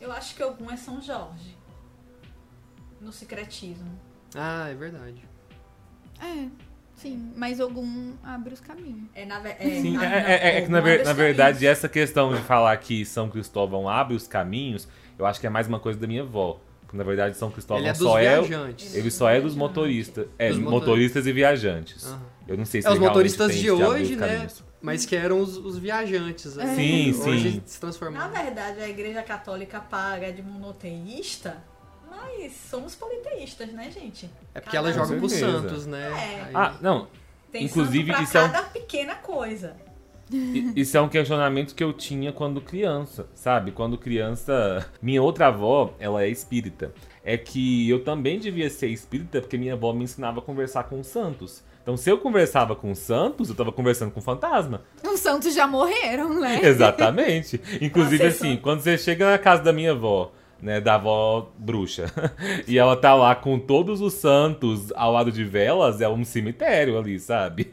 [0.00, 1.56] Eu acho que algum é São Jorge.
[3.00, 3.90] No secretismo.
[4.34, 5.24] Ah, é verdade.
[6.20, 6.48] É,
[7.02, 7.32] sim.
[7.36, 9.08] Mas algum abre os caminhos.
[9.14, 11.78] É, na, ve- Sim, é, não, é- é que na, ver- na verdade caminhos.
[11.78, 14.88] essa questão de falar que São Cristóvão abre os caminhos,
[15.18, 16.60] eu acho que é mais uma coisa da minha avó.
[16.82, 18.94] Porque, na verdade São Cristóvão Ele é dos só é viajantes.
[18.94, 21.26] ele só é dos motoristas, é Dos motoristas, motoristas.
[21.26, 22.06] e viajantes.
[22.06, 22.22] Aham.
[22.48, 24.46] Eu não sei se É, os motoristas de hoje, né?
[24.80, 26.56] Mas que eram os, os viajantes.
[26.56, 26.74] né?
[26.74, 27.62] Sim, Hoje sim.
[27.64, 28.32] se Na transformaram.
[28.32, 31.56] verdade, a igreja católica paga de monoteísta,
[32.22, 34.30] mas somos politeístas, né, gente?
[34.54, 35.60] É porque ela Cada joga um- pros certeza.
[35.62, 36.10] santos, né?
[36.10, 36.50] É.
[36.54, 37.08] Ah, não.
[37.50, 39.74] Tem Inclusive, isso é um- cada pequena coisa.
[40.74, 43.70] Isso é um questionamento que eu tinha quando criança, sabe?
[43.70, 44.86] Quando criança.
[45.02, 46.92] Minha outra avó, ela é espírita.
[47.22, 50.98] É que eu também devia ser espírita porque minha avó me ensinava a conversar com
[50.98, 51.62] os santos.
[51.82, 54.82] Então, se eu conversava com os santos, eu tava conversando com o fantasma.
[55.04, 56.60] Os santos já morreram, né?
[56.64, 57.60] Exatamente.
[57.80, 61.52] Inclusive, Nossa, assim, isso- quando você chega na casa da minha avó, né, da avó
[61.58, 62.06] bruxa,
[62.68, 66.96] e ela tá lá com todos os santos ao lado de velas, é um cemitério
[66.96, 67.68] ali, sabe?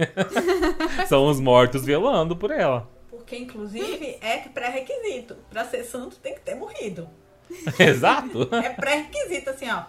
[1.07, 2.89] São os mortos velando por ela.
[3.09, 5.35] Porque, inclusive, é pré-requisito.
[5.51, 7.07] Pra ser santo tem que ter morrido.
[7.77, 8.49] Exato.
[8.55, 9.83] É pré-requisito, assim, ó.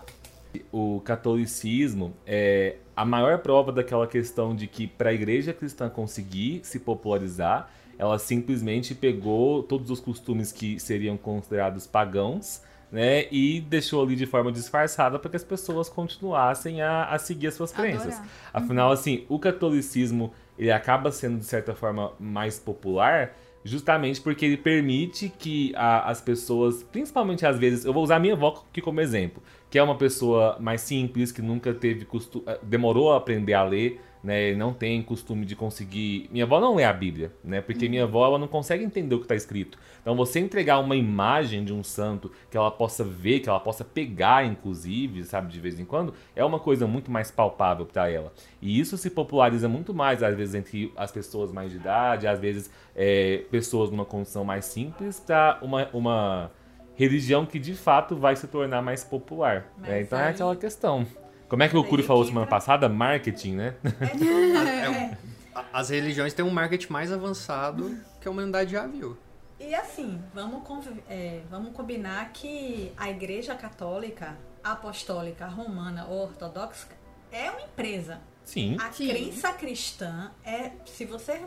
[0.71, 6.61] O catolicismo é a maior prova daquela questão de que para a igreja cristã conseguir
[6.65, 14.03] se popularizar, ela simplesmente pegou todos os costumes que seriam considerados pagãos, né, e deixou
[14.03, 18.15] ali de forma disfarçada para que as pessoas continuassem a, a seguir as suas crenças.
[18.15, 18.29] Adorar.
[18.53, 24.57] Afinal, assim, o catolicismo ele acaba sendo de certa forma mais popular justamente porque ele
[24.57, 28.81] permite que a- as pessoas, principalmente às vezes, eu vou usar a minha avó aqui
[28.81, 33.53] como exemplo, que é uma pessoa mais simples, que nunca teve costume, demorou a aprender
[33.53, 36.29] a ler, né, não tem costume de conseguir.
[36.31, 39.19] Minha avó não lê a Bíblia, né, porque minha avó ela não consegue entender o
[39.19, 39.79] que está escrito.
[40.01, 43.85] Então, você entregar uma imagem de um santo que ela possa ver, que ela possa
[43.85, 48.33] pegar, inclusive, sabe, de vez em quando, é uma coisa muito mais palpável para ela.
[48.61, 52.39] E isso se populariza muito mais, às vezes, entre as pessoas mais de idade, às
[52.39, 56.51] vezes, é, pessoas numa condição mais simples, para uma, uma
[56.95, 59.73] religião que de fato vai se tornar mais popular.
[59.79, 60.03] Né?
[60.03, 61.07] Então é aí- aquela questão.
[61.51, 62.89] Como é que o Curi falou semana entra- passada?
[62.89, 63.75] Marketing, né?
[64.01, 69.19] É, É As religiões têm um marketing mais avançado que a humanidade já viu.
[69.59, 70.63] E assim, vamos,
[71.09, 76.87] é, vamos combinar que a Igreja Católica, Apostólica, Romana ou Ortodoxa
[77.33, 78.21] é uma empresa.
[78.45, 78.77] Sim.
[78.81, 79.09] A Sim.
[79.09, 81.43] crença cristã é, se você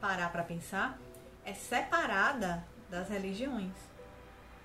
[0.00, 0.98] parar para pensar,
[1.44, 3.72] é separada das religiões.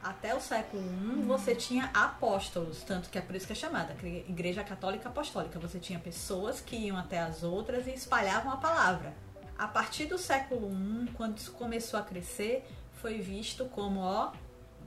[0.02, 3.94] Até o século I você tinha apóstolos, tanto que é por isso que é chamada
[4.04, 5.60] Igreja Católica Apostólica.
[5.60, 9.14] Você tinha pessoas que iam até as outras e espalhavam a palavra.
[9.58, 14.32] A partir do século I, quando isso começou a crescer, foi visto como, ó,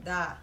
[0.03, 0.41] dá,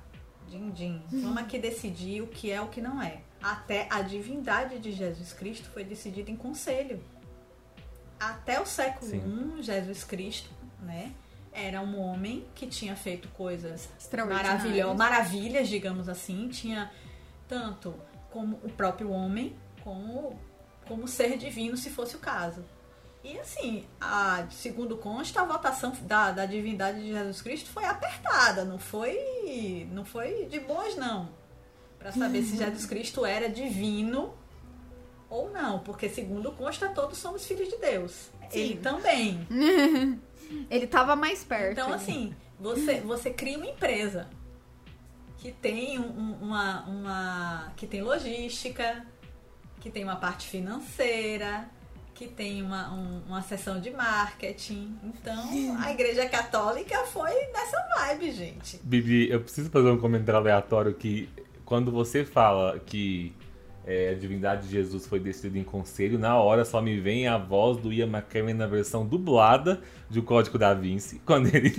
[0.48, 1.02] din din.
[1.10, 3.22] Vamos aqui decidir o que é o que não é.
[3.42, 7.02] Até a divindade de Jesus Cristo foi decidida em conselho.
[8.20, 9.56] Até o século Sim.
[9.58, 11.12] I, Jesus Cristo, né?
[11.52, 16.48] Era um homem que tinha feito coisas maravilhosas, maravilhas, digamos assim.
[16.48, 16.90] Tinha
[17.48, 17.94] tanto
[18.30, 20.38] como o próprio homem, como
[20.86, 22.64] como ser divino, se fosse o caso.
[23.22, 28.64] E assim, a, segundo consta, a votação da, da divindade de Jesus Cristo foi apertada,
[28.64, 31.28] não foi, não foi de boas não,
[32.00, 34.32] Pra saber se Jesus Cristo era divino
[35.28, 38.30] ou não, porque segundo consta todos somos filhos de Deus.
[38.50, 39.46] Ele também.
[40.70, 41.72] Ele tava mais perto.
[41.72, 44.28] Então, assim, você, você cria uma empresa
[45.38, 47.72] que tem um- um- uma, uma.
[47.76, 49.04] que tem logística,
[49.80, 51.68] que tem uma parte financeira,
[52.14, 54.94] que tem uma, um- uma seção de marketing.
[55.02, 58.78] Então, a igreja católica foi nessa vibe, gente.
[58.82, 61.28] Bibi, eu preciso fazer um comentário aleatório que
[61.64, 63.32] quando você fala que
[63.86, 67.38] é, a divindade de Jesus foi decidida em conselho, na hora só me vem a
[67.38, 71.72] voz do Ian McKellen na versão dublada de O Código da Vinci, quando ele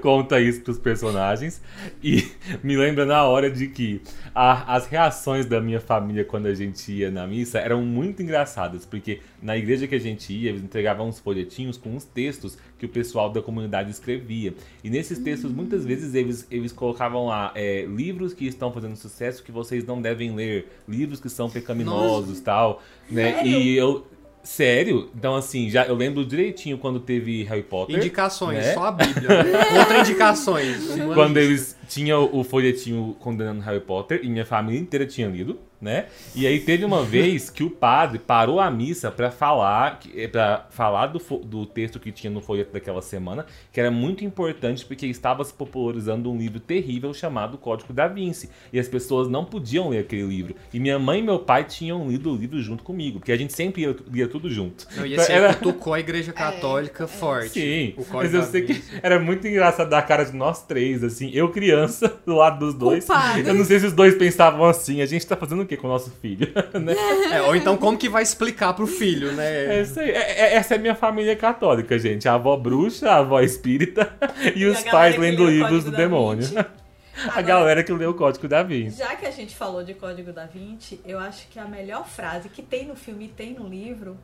[0.00, 1.60] conta isso pros personagens.
[2.02, 2.30] E
[2.62, 4.00] me lembra na hora de que
[4.34, 8.84] a- as reações da minha família quando a gente ia na missa eram muito engraçadas,
[8.86, 12.86] porque na igreja que a gente ia, eles entregavam uns folhetinhos com uns textos que
[12.86, 14.54] o pessoal da comunidade escrevia.
[14.82, 19.42] E nesses textos, muitas vezes, eles, eles colocavam lá é, livros que estão fazendo sucesso
[19.42, 23.34] que vocês não devem ler, livros que são pecaminosos tal, né?
[23.34, 23.50] Sério?
[23.52, 24.06] E eu.
[24.42, 25.10] Sério?
[25.14, 27.94] Então, assim, já eu lembro direitinho quando teve Harry Potter.
[27.94, 28.72] Indicações, né?
[28.72, 29.28] só a Bíblia.
[29.68, 30.88] Contraindicações.
[30.96, 31.40] Uma Quando lista.
[31.40, 36.06] eles tinham o folhetinho condenando Harry Potter, e minha família inteira tinha lido, né?
[36.34, 40.66] E aí teve uma vez que o padre parou a missa pra falar, eh, pra
[40.70, 45.06] falar do, do texto que tinha no folheto daquela semana, que era muito importante porque
[45.06, 48.50] estava se popularizando um livro terrível chamado Código da Vinci.
[48.72, 50.54] E as pessoas não podiam ler aquele livro.
[50.72, 53.52] E minha mãe e meu pai tinham lido o livro junto comigo, porque a gente
[53.52, 54.86] sempre ia, lia tudo junto.
[54.96, 57.50] Não, e Então, esse aí era- cutucou a igreja católica forte.
[57.60, 60.62] Sim, O mas eu da sei que era muito engraçado dar a cara de nós
[60.62, 63.04] três, assim, eu criança, do lado dos dois.
[63.06, 63.40] Culpado.
[63.40, 65.86] Eu não sei se os dois pensavam assim, a gente tá fazendo o que com
[65.86, 66.48] o nosso filho,
[66.80, 66.94] né?
[67.32, 69.80] É, ou então como que vai explicar pro filho, É né?
[69.82, 70.10] isso aí.
[70.10, 72.28] É- é- essa é minha família católica, gente.
[72.28, 74.12] A avó bruxa, a avó espírita
[74.54, 76.42] e, E os pais lendo livros do demônio.
[76.46, 76.58] Vinci.
[77.20, 78.96] A Agora- galera que lê o Código da Vinci.
[78.98, 82.48] Já que a gente falou de Código da Vinci, eu acho que a melhor frase
[82.48, 84.16] que tem no filme e tem no livro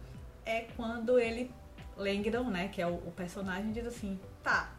[0.47, 1.51] é quando ele,
[1.97, 4.71] Langdon, né, que é o, o personagem, diz assim: tá,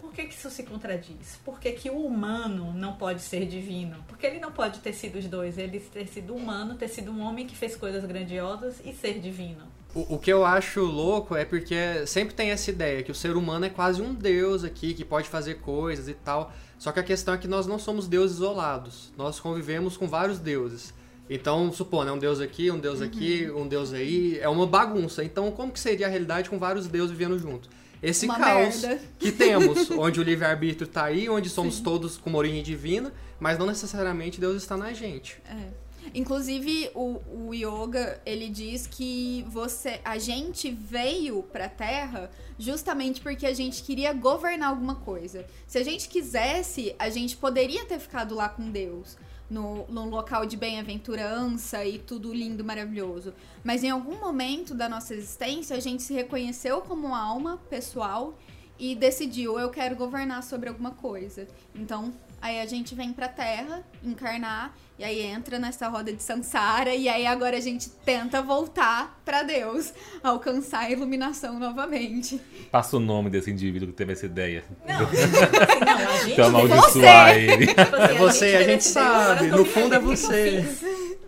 [0.00, 1.38] por que, que isso se contradiz?
[1.44, 4.04] Por que, que o humano não pode ser divino?
[4.06, 7.20] Porque ele não pode ter sido os dois, ele ter sido humano, ter sido um
[7.20, 9.64] homem que fez coisas grandiosas e ser divino.
[9.94, 13.36] O, o que eu acho louco é porque sempre tem essa ideia que o ser
[13.36, 16.52] humano é quase um deus aqui, que pode fazer coisas e tal.
[16.78, 19.12] Só que a questão é que nós não somos deuses isolados.
[19.16, 20.94] Nós convivemos com vários deuses.
[21.28, 25.22] Então, supondo, é um deus aqui, um deus aqui, um deus aí, é uma bagunça.
[25.22, 27.68] Então, como que seria a realidade com vários deuses vivendo junto?
[28.02, 29.02] Esse Uma caos merda.
[29.18, 33.58] que temos, onde o livre-arbítrio tá aí, onde somos todos com uma origem divina, mas
[33.58, 35.40] não necessariamente Deus está na gente.
[35.48, 35.88] É.
[36.14, 43.46] Inclusive, o, o yoga, ele diz que você, a gente veio pra Terra justamente porque
[43.46, 45.44] a gente queria governar alguma coisa.
[45.66, 49.16] Se a gente quisesse, a gente poderia ter ficado lá com Deus.
[49.50, 53.32] No, num local de bem-aventurança e tudo lindo, maravilhoso.
[53.64, 58.38] Mas em algum momento da nossa existência, a gente se reconheceu como alma pessoal
[58.78, 61.48] e decidiu, eu quero governar sobre alguma coisa.
[61.74, 66.94] Então, aí a gente vem pra Terra, encarnar, e aí entra nessa roda de Sansara,
[66.94, 72.40] e aí agora a gente tenta voltar pra Deus, alcançar a iluminação novamente.
[72.70, 74.64] Passa o nome desse indivíduo que teve essa ideia.
[74.86, 76.34] Não, não, a gente.
[76.34, 77.66] Pra amaldiçoar ele.
[77.66, 80.64] tipo assim, É você, a gente decidiu, agora sabe, no fundo é o você.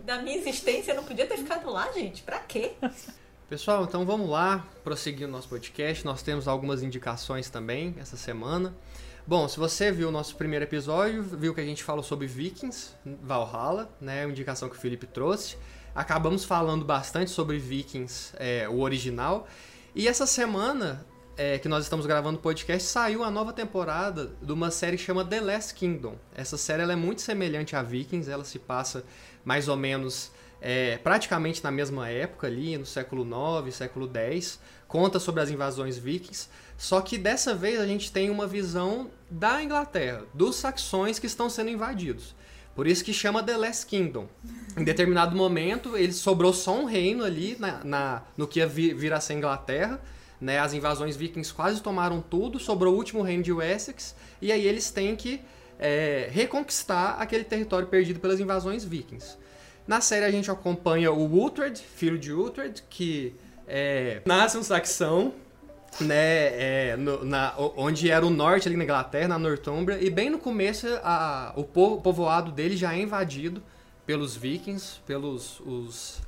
[0.03, 2.23] Da minha existência, eu não podia ter ficado lá, gente.
[2.23, 2.71] Pra quê?
[3.47, 6.05] Pessoal, então vamos lá, prosseguindo nosso podcast.
[6.05, 8.73] Nós temos algumas indicações também essa semana.
[9.25, 12.89] Bom, se você viu o nosso primeiro episódio, viu que a gente falou sobre Vikings,
[13.21, 14.25] Valhalla, né?
[14.25, 15.57] Uma indicação que o Felipe trouxe.
[15.93, 19.47] Acabamos falando bastante sobre Vikings, é, o original.
[19.93, 21.05] E essa semana
[21.37, 25.03] é, que nós estamos gravando o podcast, saiu a nova temporada de uma série que
[25.03, 26.15] chama The Last Kingdom.
[26.33, 29.03] Essa série é muito semelhante a Vikings, ela se passa
[29.45, 35.19] mais ou menos é, praticamente na mesma época ali, no século IX, século X, conta
[35.19, 36.47] sobre as invasões vikings,
[36.81, 41.47] só que dessa vez a gente tem uma visão da Inglaterra, dos saxões que estão
[41.47, 42.33] sendo invadidos.
[42.73, 44.27] Por isso que chama The Last Kingdom.
[44.75, 48.95] Em determinado momento, ele sobrou só um reino ali na, na no que ia vir,
[48.95, 50.01] vir a ser Inglaterra.
[50.41, 50.57] Né?
[50.57, 54.89] As invasões vikings quase tomaram tudo, sobrou o último reino de Wessex, e aí eles
[54.89, 55.39] têm que
[55.77, 59.37] é, reconquistar aquele território perdido pelas invasões vikings.
[59.87, 63.35] Na série a gente acompanha o Uhtred, filho de Uhtred, que
[63.67, 65.35] é, nasce um saxão,
[65.99, 66.15] né,
[66.91, 70.39] é, no, na, onde era o norte ali na Inglaterra, na Northumbria, e bem no
[70.39, 73.61] começo a, o, povo, o povoado dele já é invadido
[74.05, 76.19] pelos vikings, pelos os,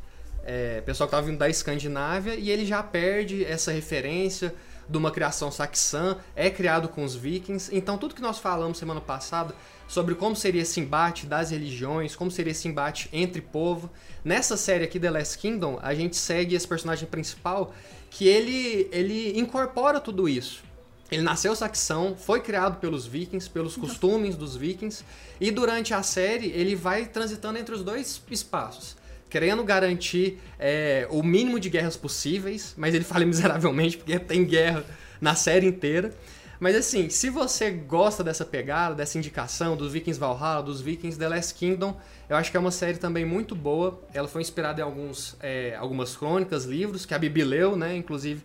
[0.43, 4.53] é, pessoal que estava vindo da Escandinávia, e ele já perde essa referência
[4.87, 7.75] de uma criação saxã, é criado com os vikings.
[7.75, 9.55] Então tudo que nós falamos semana passada
[9.87, 13.89] sobre como seria esse embate das religiões, como seria esse embate entre povo.
[14.23, 17.73] Nessa série aqui, The Last Kingdom, a gente segue esse personagem principal
[18.13, 20.63] que ele, ele incorpora tudo isso.
[21.11, 25.03] Ele nasceu saxão, foi criado pelos vikings, pelos costumes dos vikings,
[25.41, 28.95] e durante a série ele vai transitando entre os dois espaços.
[29.29, 34.85] Querendo garantir é, o mínimo de guerras possíveis, mas ele falha miseravelmente porque tem guerra
[35.19, 36.13] na série inteira.
[36.59, 41.27] Mas assim, se você gosta dessa pegada, dessa indicação dos Vikings Valhalla, dos Vikings The
[41.27, 41.99] Last Kingdom,
[42.33, 44.01] eu acho que é uma série também muito boa.
[44.11, 47.95] Ela foi inspirada em alguns, é, algumas crônicas, livros que a Bibi leu, né?
[47.95, 48.43] Inclusive,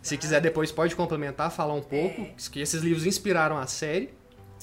[0.00, 2.34] se quiser depois pode complementar, falar um pouco, é.
[2.52, 4.10] que esses livros inspiraram a série.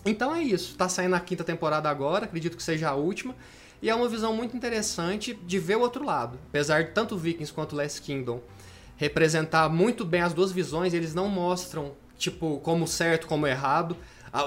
[0.05, 3.35] Então é isso, tá saindo a quinta temporada agora, acredito que seja a última.
[3.81, 6.39] E é uma visão muito interessante de ver o outro lado.
[6.47, 8.39] Apesar de tanto Vikings quanto Last Kingdom
[8.95, 13.97] representar muito bem as duas visões, eles não mostram tipo, como certo, como errado.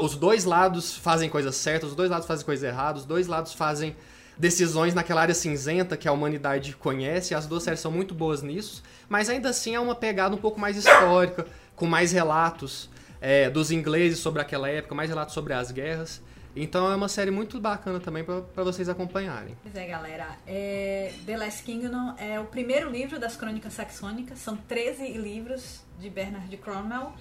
[0.01, 3.53] Os dois lados fazem coisas certas, os dois lados fazem coisas erradas, os dois lados
[3.53, 3.95] fazem
[4.39, 7.35] decisões naquela área cinzenta que a humanidade conhece.
[7.35, 10.61] As duas séries são muito boas nisso, mas ainda assim é uma pegada um pouco
[10.61, 15.71] mais histórica, com mais relatos é, dos ingleses sobre aquela época, mais relatos sobre as
[15.71, 16.23] guerras.
[16.57, 19.57] Então é uma série muito bacana também para vocês acompanharem.
[19.63, 20.39] Pois é, galera.
[20.47, 24.39] É, The Last Kingdom é o primeiro livro das Crônicas Saxônicas.
[24.39, 27.13] São 13 livros de Bernard Cromwell.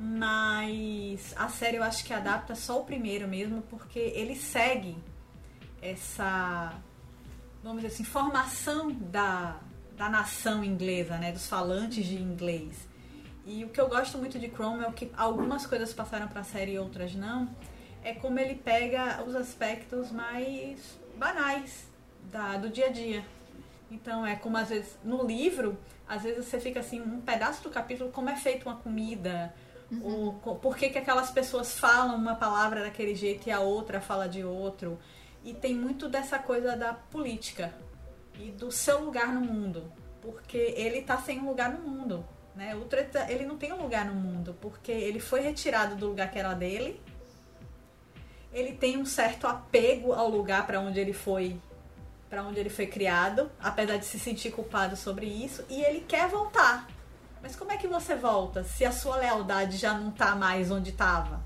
[0.00, 4.96] Mas a série eu acho que adapta só o primeiro mesmo, porque ele segue
[5.82, 6.72] essa,
[7.62, 9.56] vamos dizer assim, formação da,
[9.96, 12.88] da nação inglesa, né, dos falantes de inglês.
[13.46, 16.72] E o que eu gosto muito de Cromwell, que algumas coisas passaram para a série
[16.72, 17.48] e outras não,
[18.04, 21.88] é como ele pega os aspectos mais banais
[22.30, 23.24] da, do dia a dia.
[23.90, 27.70] Então é como às vezes no livro, às vezes você fica assim, um pedaço do
[27.70, 29.54] capítulo, como é feita uma comida,
[29.90, 30.34] Uhum.
[30.44, 34.28] O, por que, que aquelas pessoas falam uma palavra daquele jeito e a outra fala
[34.28, 34.98] de outro.
[35.48, 37.72] E tem muito dessa coisa da política
[38.38, 39.90] e do seu lugar no mundo.
[40.20, 42.22] Porque ele está sem lugar no mundo.
[42.54, 42.76] Né?
[42.76, 46.30] O Treta, ele não tem um lugar no mundo, porque ele foi retirado do lugar
[46.30, 47.00] que era dele.
[48.52, 51.58] Ele tem um certo apego ao lugar para onde ele foi
[52.28, 56.28] para onde ele foi criado, apesar de se sentir culpado sobre isso, e ele quer
[56.28, 56.86] voltar.
[57.40, 60.90] Mas como é que você volta se a sua lealdade já não tá mais onde
[60.90, 61.40] estava?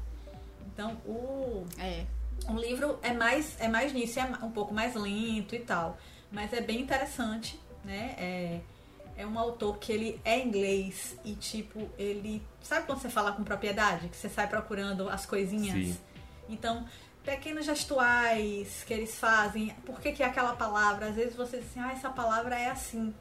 [0.67, 2.05] Então, o, é.
[2.49, 5.99] O livro é mais, é mais nisso, é um pouco mais lento e tal.
[6.31, 8.15] Mas é bem interessante, né?
[8.19, 8.61] É,
[9.17, 12.43] é um autor que ele é inglês e, tipo, ele.
[12.63, 14.09] Sabe quando você fala com propriedade?
[14.09, 15.89] Que você sai procurando as coisinhas?
[15.89, 15.99] Sim.
[16.49, 16.87] Então,
[17.25, 19.75] pequenos gestuais que eles fazem.
[19.85, 21.09] Por que, que é aquela palavra?
[21.09, 23.15] Às vezes você diz assim, ah, essa palavra é assim.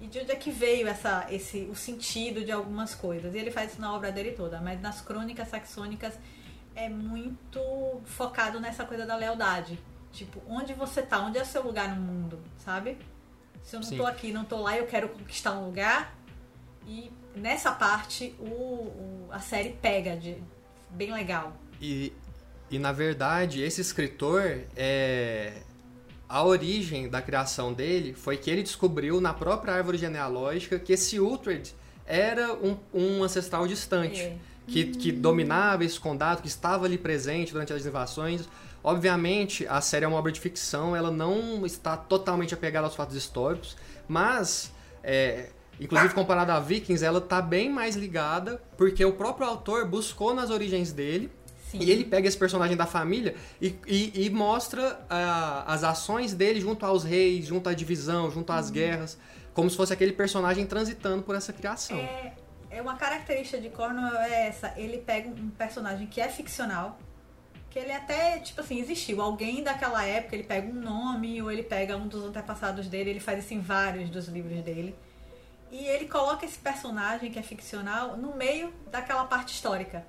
[0.00, 3.34] E de onde é que veio essa, esse, o sentido de algumas coisas?
[3.34, 6.14] E ele faz isso na obra dele toda, mas nas crônicas saxônicas
[6.74, 7.60] é muito
[8.04, 9.78] focado nessa coisa da lealdade.
[10.12, 11.20] Tipo, onde você tá?
[11.20, 12.98] Onde é o seu lugar no mundo, sabe?
[13.62, 13.96] Se eu não Sim.
[13.96, 16.16] tô aqui, não tô lá, eu quero conquistar um lugar.
[16.86, 20.36] E nessa parte o, o a série pega de
[20.90, 21.56] bem legal.
[21.80, 22.12] E,
[22.70, 25.62] e na verdade, esse escritor é
[26.28, 31.20] a origem da criação dele foi que ele descobriu na própria árvore genealógica que esse
[31.20, 31.74] Uhtred
[32.06, 34.20] era um, um ancestral distante.
[34.20, 34.36] É.
[34.66, 38.48] Que, que dominava esse condado, que estava ali presente durante as invasões.
[38.82, 43.16] Obviamente, a série é uma obra de ficção, ela não está totalmente apegada aos fatos
[43.16, 43.76] históricos,
[44.08, 45.50] mas é,
[45.80, 50.48] Inclusive, comparado a Vikings, ela tá bem mais ligada, porque o próprio autor buscou nas
[50.50, 51.30] origens dele
[51.72, 56.60] e ele pega esse personagem da família e, e- e mostra ah, as ações dele
[56.60, 59.18] junto aos reis, junto à divisão, junto às guerras,
[59.52, 61.96] como se fosse aquele personagem transitando por essa criação.
[61.96, 62.34] É,
[62.74, 64.74] é uma característica de Cornwell é essa.
[64.76, 66.98] Ele pega um personagem que é ficcional,
[67.70, 69.22] que ele até, tipo assim, existiu.
[69.22, 73.20] Alguém daquela época, ele pega um nome, ou ele pega um dos antepassados dele, ele
[73.20, 74.94] faz isso em vários dos livros dele.
[75.70, 80.06] E ele coloca esse personagem que é ficcional no meio daquela parte histórica.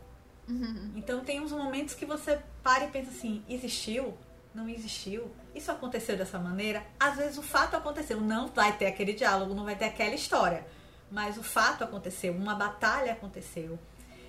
[0.96, 4.16] Então tem uns momentos que você para e pensa assim, existiu?
[4.54, 5.32] Não existiu?
[5.54, 6.84] Isso aconteceu dessa maneira?
[7.00, 10.66] Às vezes o fato aconteceu, não vai ter aquele diálogo, não vai ter aquela história.
[11.10, 13.78] Mas o fato aconteceu, uma batalha aconteceu.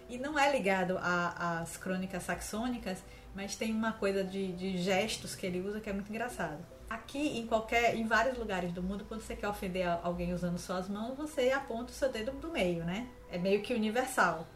[0.09, 3.03] E não é ligado às crônicas saxônicas,
[3.35, 6.65] mas tem uma coisa de, de gestos que ele usa que é muito engraçado.
[6.89, 10.89] Aqui, em qualquer, em vários lugares do mundo, quando você quer ofender alguém usando suas
[10.89, 13.09] mãos, você aponta o seu dedo do meio, né?
[13.31, 14.47] É meio que universal.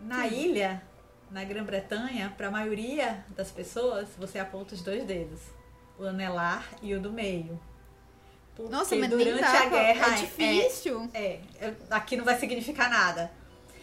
[0.00, 0.80] Na ilha,
[1.30, 5.40] na Grã-Bretanha, para a maioria das pessoas, você aponta os dois dedos,
[5.98, 7.60] o anelar e o do meio.
[8.58, 11.08] Porque Nossa, mas durante a pra- guerra é difícil.
[11.14, 13.30] É, é, aqui não vai significar nada.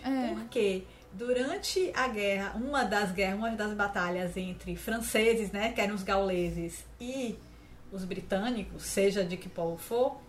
[0.04, 0.34] É.
[0.34, 5.96] Porque durante a guerra, uma das guerras, uma das batalhas entre franceses, né, que eram
[5.96, 7.40] os gauleses, e
[7.90, 10.20] os britânicos, seja de que polo for,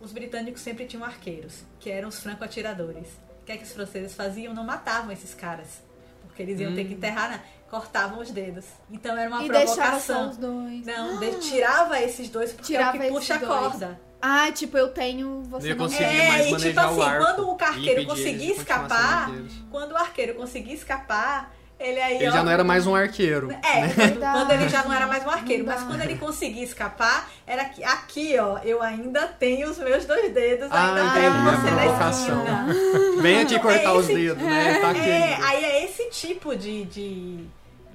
[0.00, 3.08] os britânicos sempre tinham arqueiros, que eram os franco-atiradores.
[3.42, 4.54] O que é que os franceses faziam?
[4.54, 5.82] Não matavam esses caras.
[6.26, 7.40] Porque eles iam ter que enterrar, né?
[7.70, 8.66] cortavam os dedos.
[8.90, 10.28] Então era uma E provocação.
[10.28, 10.84] os dois.
[10.84, 13.50] Não, de- tirava esses dois porque Tirava é o que puxa a dois.
[13.50, 14.00] corda.
[14.20, 18.04] Ah, tipo, eu tenho, você ia não É, mais e tipo assim, quando o arqueiro
[18.04, 19.30] sendo escapar,
[19.70, 21.50] quando o arqueiro conseguir escapar,
[21.82, 22.16] ele aí.
[22.16, 23.50] Ele ó, já não era mais um arqueiro.
[23.50, 24.38] É, quando, Verdade.
[24.38, 27.82] quando ele já não era mais um arqueiro, mas quando ele conseguir escapar, era que
[27.84, 31.70] aqui, ó, eu ainda tenho os meus dois dedos, Ah, ainda entendi, pego a você
[31.70, 33.22] na esquina.
[33.22, 34.78] Vem aqui cortar é os esse- dedos, né?
[34.80, 37.44] Tá É, aí é esse tipo de, de,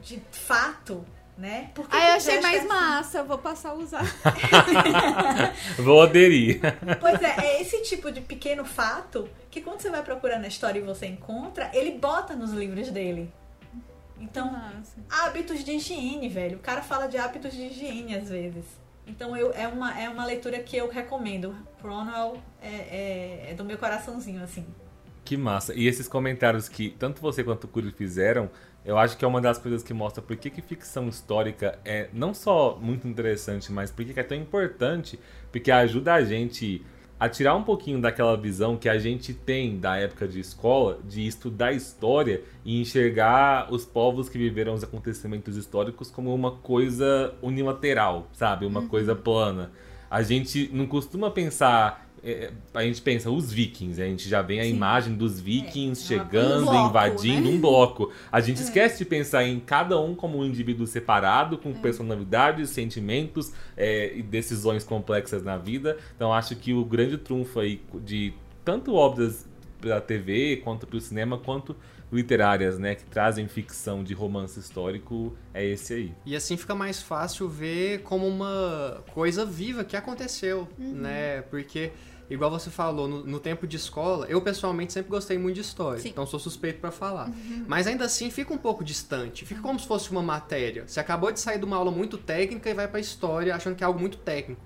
[0.04, 1.06] de fato,
[1.38, 1.70] né?
[1.76, 2.68] Porque Ah, eu achei mais assim.
[2.68, 4.04] massa, eu vou passar a usar.
[5.78, 6.60] Vou aderir.
[7.00, 10.80] Pois é, é esse tipo de pequeno fato que quando você vai procurar na história
[10.80, 13.32] e você encontra, ele bota nos livros dele.
[14.20, 14.98] Então, Massa.
[15.10, 16.58] hábitos de higiene, velho.
[16.58, 18.66] O cara fala de hábitos de higiene às vezes.
[19.08, 21.56] Então eu, é, uma, é uma leitura que eu recomendo.
[21.82, 24.66] Cronwell é, é, é do meu coraçãozinho, assim.
[25.24, 25.74] Que massa.
[25.74, 28.50] E esses comentários que tanto você quanto o Curi fizeram,
[28.84, 32.10] eu acho que é uma das coisas que mostra por que, que ficção histórica é
[32.14, 35.20] não só muito interessante, mas por que, que é tão importante,
[35.52, 36.86] porque ajuda a gente
[37.20, 41.26] a tirar um pouquinho daquela visão que a gente tem da época de escola, de
[41.26, 48.28] estudar história e enxergar os povos que viveram os acontecimentos históricos como uma coisa unilateral,
[48.34, 48.66] sabe?
[48.66, 49.72] Uma coisa plana.
[50.10, 52.07] A gente não costuma pensar.
[52.30, 54.72] É, a gente pensa os vikings, a gente já vem a Sim.
[54.72, 57.56] imagem dos vikings É, é uma- chegando, um bloco, invadindo né?
[57.56, 58.12] um bloco.
[58.32, 63.54] A gente esquece de pensar em cada um como um indivíduo separado, com personalidades, sentimentos
[63.76, 65.98] é, e decisões complexas na vida.
[66.16, 68.34] Então acho que o grande trunfo aí de
[68.66, 69.46] tanto obras
[69.82, 71.76] da TV, quanto para o cinema, quanto
[72.12, 76.12] literárias, né, que trazem ficção de romance histórico, é esse aí.
[76.26, 81.42] E assim fica mais fácil ver como uma coisa viva que aconteceu, né?
[81.50, 81.92] Porque,
[82.30, 86.02] igual você falou, no, no tempo de escola, eu pessoalmente sempre gostei muito de história,
[86.02, 86.10] Sim.
[86.10, 87.32] então sou suspeito pra falar.
[87.68, 90.84] Mas ainda assim fica um pouco distante, fica como se fosse uma matéria.
[90.88, 93.84] Você acabou de sair de uma aula muito técnica e vai pra história achando que
[93.84, 94.62] é algo muito técnico.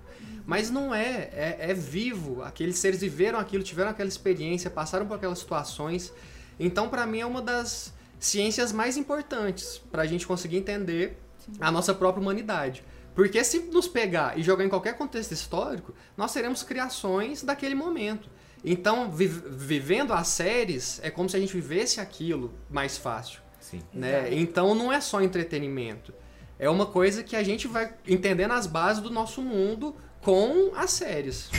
[0.45, 2.41] Mas não é, é, é vivo.
[2.41, 6.11] Aqueles seres viveram aquilo, tiveram aquela experiência, passaram por aquelas situações.
[6.59, 11.17] Então, pra mim, é uma das ciências mais importantes pra gente conseguir entender
[11.59, 12.83] a nossa própria humanidade.
[13.13, 18.29] Porque se nos pegar e jogar em qualquer contexto histórico, nós seremos criações daquele momento.
[18.63, 23.41] Então, vi- vivendo as séries, é como se a gente vivesse aquilo mais fácil.
[23.59, 23.81] Sim.
[23.93, 24.33] Né?
[24.33, 26.13] Então não é só entretenimento.
[26.57, 30.91] É uma coisa que a gente vai entendendo as bases do nosso mundo com as
[30.91, 31.49] séries.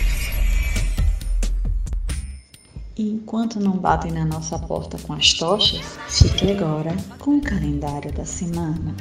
[2.97, 8.13] E enquanto não batem na nossa porta com as tochas, fique agora com o calendário
[8.13, 8.95] da semana.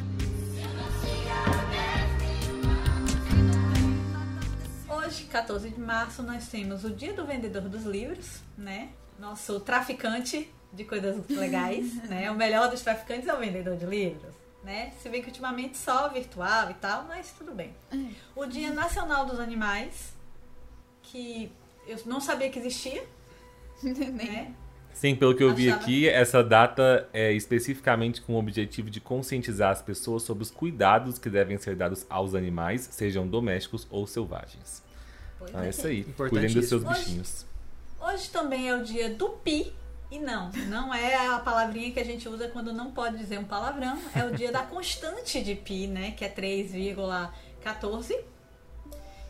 [5.31, 8.89] 14 de março, nós temos o Dia do Vendedor dos Livros, né?
[9.17, 12.29] Nosso traficante de coisas legais, né?
[12.29, 14.91] O melhor dos traficantes é o vendedor de livros, né?
[15.01, 17.73] Se bem que ultimamente só virtual e tal, mas tudo bem.
[18.35, 20.13] O Dia Nacional dos Animais,
[21.01, 21.49] que
[21.87, 23.03] eu não sabia que existia,
[23.81, 24.53] né?
[24.93, 25.83] Sim, pelo que eu vi Achava.
[25.83, 31.17] aqui, essa data é especificamente com o objetivo de conscientizar as pessoas sobre os cuidados
[31.17, 34.90] que devem ser dados aos animais, sejam domésticos ou selvagens.
[35.41, 35.69] Pois Então é é.
[35.69, 36.03] isso aí.
[36.03, 37.45] Cuidem dos seus Hoje- bichinhos.
[37.99, 39.73] Hoje também é o dia do pi.
[40.09, 43.45] E não, não é a palavrinha que a gente usa quando não pode dizer um
[43.45, 43.97] palavrão.
[44.13, 46.11] É o dia da constante de pi, né?
[46.11, 48.15] Que é 3,14.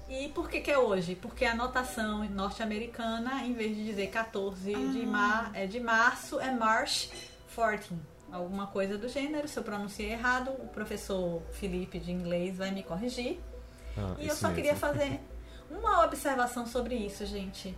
[0.10, 1.16] E por que, que é hoje?
[1.16, 6.52] Porque a notação norte-americana, em vez de dizer 14 de, mar, é de março, é
[6.52, 7.10] March
[7.56, 7.90] 14.
[8.32, 9.48] Alguma coisa do gênero.
[9.48, 13.40] Se eu pronunciei errado, o professor Felipe de inglês vai me corrigir.
[13.98, 14.56] Ah, E eu só mesmo.
[14.56, 15.20] queria fazer
[15.78, 17.76] uma observação sobre isso, gente.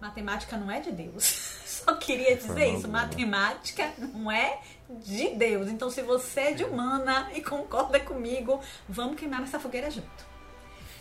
[0.00, 1.24] Matemática não é de Deus.
[1.66, 2.88] Só queria dizer isso.
[2.88, 5.68] Matemática não é de Deus.
[5.68, 10.30] Então, se você é de humana e concorda comigo, vamos queimar essa fogueira junto.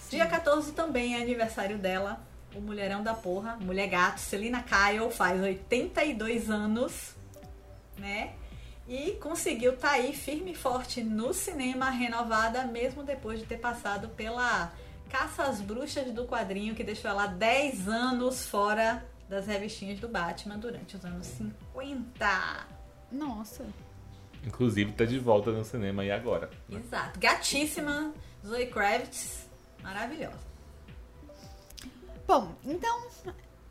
[0.09, 2.19] Dia 14 também é aniversário dela.
[2.55, 7.15] O mulherão da porra, mulher gato, Celina Kyle, faz 82 anos,
[7.95, 8.33] né?
[8.87, 14.09] E conseguiu estar aí firme e forte no cinema, renovada, mesmo depois de ter passado
[14.09, 14.73] pela
[15.09, 20.57] Caça às Bruxas do quadrinho, que deixou ela 10 anos fora das revistinhas do Batman
[20.57, 22.67] durante os anos 50.
[23.11, 23.65] Nossa.
[24.45, 26.49] Inclusive, tá de volta no cinema aí agora.
[26.69, 27.19] Exato.
[27.19, 28.13] Gatíssima,
[28.45, 29.47] Zoe Kravitz,
[29.81, 30.49] maravilhosa.
[32.27, 33.07] Bom, então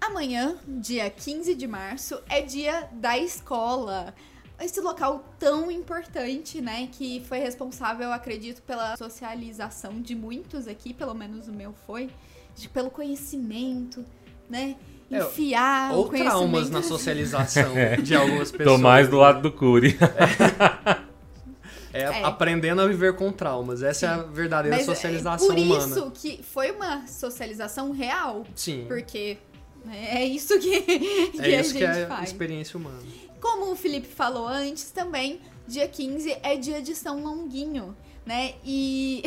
[0.01, 4.15] amanhã, dia 15 de março, é dia da escola.
[4.61, 11.15] Esse local tão importante, né, que foi responsável, acredito, pela socialização de muitos aqui, pelo
[11.15, 12.11] menos o meu foi,
[12.57, 14.05] de- pelo conhecimento,
[14.51, 14.75] né?
[15.11, 16.37] É, Enfiar Ou o conhecimento.
[16.39, 18.77] traumas na socialização de algumas pessoas.
[18.77, 19.97] Tô mais do lado do Curi.
[21.93, 22.23] É, É.
[22.25, 23.83] aprendendo a viver com traumas.
[23.83, 25.87] Essa é a verdadeira Mas é socialização por humana.
[25.87, 28.85] isso que foi uma socialização real, Sim.
[28.87, 29.39] porque
[29.91, 30.81] é isso que,
[31.33, 32.29] que É a isso gente que é a faz.
[32.31, 33.03] experiência humana.
[33.41, 38.55] Como o Felipe falou antes, também dia 15 é dia de São Longuinho, né?
[38.65, 39.23] E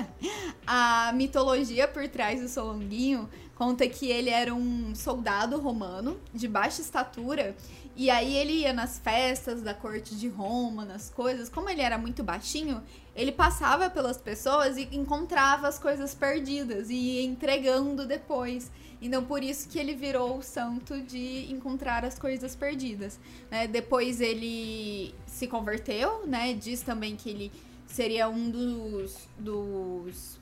[0.66, 6.46] a mitologia por trás do São Longuinho conta que ele era um soldado romano de
[6.46, 7.56] baixa estatura
[7.96, 11.96] e aí ele ia nas festas da corte de Roma, nas coisas, como ele era
[11.96, 12.82] muito baixinho,
[13.14, 18.70] ele passava pelas pessoas e encontrava as coisas perdidas e ia entregando depois.
[19.00, 23.18] Então por isso que ele virou o santo de encontrar as coisas perdidas.
[23.50, 23.66] né?
[23.66, 26.54] Depois ele se converteu, né?
[26.54, 27.52] Diz também que ele
[27.86, 30.38] seria um dos, dos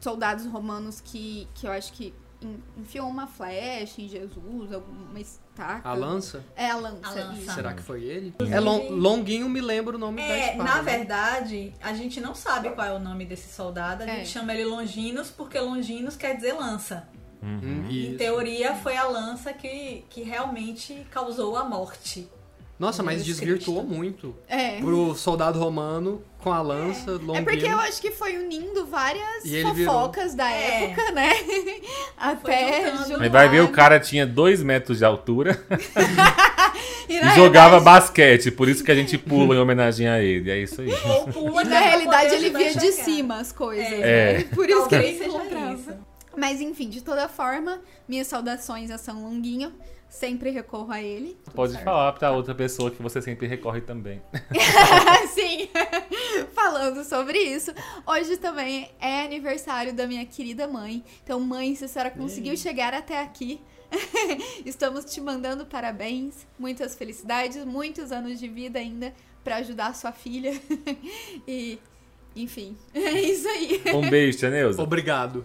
[0.00, 5.88] soldados romanos que, que eu acho que en- enfiou uma flecha em Jesus, alguma estaca.
[5.88, 6.44] A lança?
[6.56, 7.06] É a lança.
[7.08, 7.40] A lança.
[7.40, 7.54] isso.
[7.54, 8.34] Será que foi ele?
[8.50, 10.64] É lon- longuinho, me lembra o nome da É, espada.
[10.70, 10.96] na né?
[10.98, 14.02] verdade, a gente não sabe qual é o nome desse soldado.
[14.02, 14.24] A gente É.
[14.24, 17.08] chama ele Longinos porque Longinos quer dizer lança.
[17.42, 22.28] Hum, Em teoria, foi a lança que, que realmente causou a morte.
[22.78, 23.96] Nossa, mas Jesus desvirtuou Cristo.
[23.96, 24.36] muito.
[24.48, 24.78] É.
[24.80, 27.36] Pro soldado romano com a lança longuinho.
[27.36, 30.84] É porque eu acho que foi unindo várias ele virou- fofocas da É.
[30.84, 31.30] época, né?
[32.16, 32.92] Até.
[33.18, 35.60] Mas vai ver, o cara tinha dois metros de altura
[37.08, 38.50] E, e jogava realidade- basquete.
[38.50, 40.50] Por isso que a gente pula em homenagem a ele.
[40.50, 40.88] É isso aí.
[41.04, 44.38] Ou pula E que na é realidade ele via de cima as coisas, É.
[44.38, 44.44] né?
[44.54, 45.74] Por isso que Talvez ele seja encontrava.
[45.74, 46.11] isso.
[46.36, 49.72] Mas enfim, de toda forma, minhas saudações a São Longuinho.
[50.08, 51.38] Sempre recorro a ele.
[51.42, 51.84] Tudo Pode certo.
[51.84, 54.20] falar pra outra pessoa que você sempre recorre também.
[55.32, 55.70] Sim,
[56.52, 57.72] falando sobre isso.
[58.06, 61.02] Hoje também é aniversário da minha querida mãe.
[61.24, 63.58] Então, mãe, se a senhora conseguiu chegar até aqui,
[64.66, 70.12] estamos te mandando parabéns, muitas felicidades, muitos anos de vida ainda pra ajudar a sua
[70.12, 70.52] filha.
[71.48, 71.78] E,
[72.34, 73.82] enfim, é isso aí.
[73.94, 74.82] Um beijo, Tia Neuza.
[74.82, 75.44] Obrigado.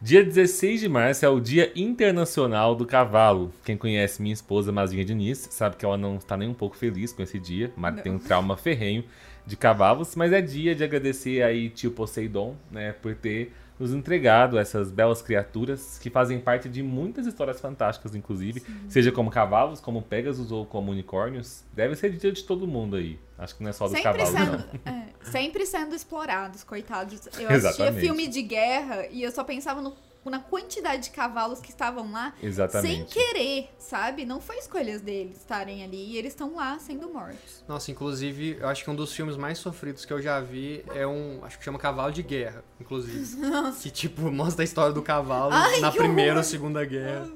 [0.00, 3.50] Dia 16 de março é o Dia Internacional do Cavalo.
[3.64, 7.10] Quem conhece minha esposa, Mazinha Diniz, sabe que ela não está nem um pouco feliz
[7.12, 7.72] com esse dia.
[7.74, 8.02] Mas Não.
[8.02, 9.02] tem um trauma ferrenho
[9.46, 10.14] de cavalos.
[10.14, 15.20] Mas é dia de agradecer aí tio Poseidon, né, por ter nos entregado essas belas
[15.20, 18.62] criaturas que fazem parte de muitas histórias fantásticas, inclusive.
[18.88, 21.64] Seja como cavalos, como Pegasus ou como unicórnios.
[21.72, 23.18] Deve ser dia de todo mundo aí.
[23.36, 24.58] Acho que não é só dos Sempre cavalos, não.
[24.60, 27.26] sendo, é, sempre sendo explorados, coitados.
[27.26, 28.00] Eu assistia Exatamente.
[28.00, 29.94] filme de guerra e eu só pensava no-
[30.30, 33.12] na quantidade de cavalos que estavam lá sem Exatamente.
[33.14, 34.24] querer, sabe?
[34.24, 37.62] Não foi escolhas deles estarem ali e eles estão lá sendo mortos.
[37.68, 41.06] Nossa, inclusive, eu acho que um dos filmes mais sofridos que eu já vi é
[41.06, 41.44] um.
[41.44, 43.24] Acho que chama Cavalo de Guerra, inclusive.
[43.82, 46.38] Que, tipo, mostra a história do cavalo Ai, na Primeira horror.
[46.38, 47.28] ou Segunda Guerra.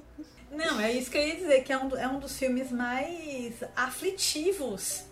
[0.50, 3.62] Não, é isso que eu ia dizer, que é um, é um dos filmes mais
[3.76, 5.04] aflitivos.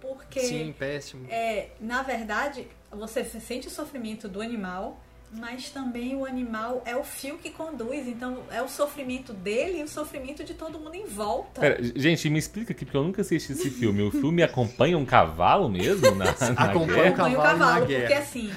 [0.00, 1.26] Porque, Sim, péssimo.
[1.30, 5.00] é, na verdade, você sente o sofrimento do animal,
[5.38, 8.06] mas também o animal é o fio que conduz.
[8.06, 11.60] Então, é o sofrimento dele e o sofrimento de todo mundo em volta.
[11.60, 14.02] Pera, gente, me explica aqui, porque eu nunca assisti esse filme.
[14.02, 16.30] O filme acompanha um cavalo mesmo na, na
[16.64, 17.10] Acompanha guerra?
[17.10, 18.00] o Acompanha o cavalo cavalo, guerra.
[18.02, 18.52] porque assim,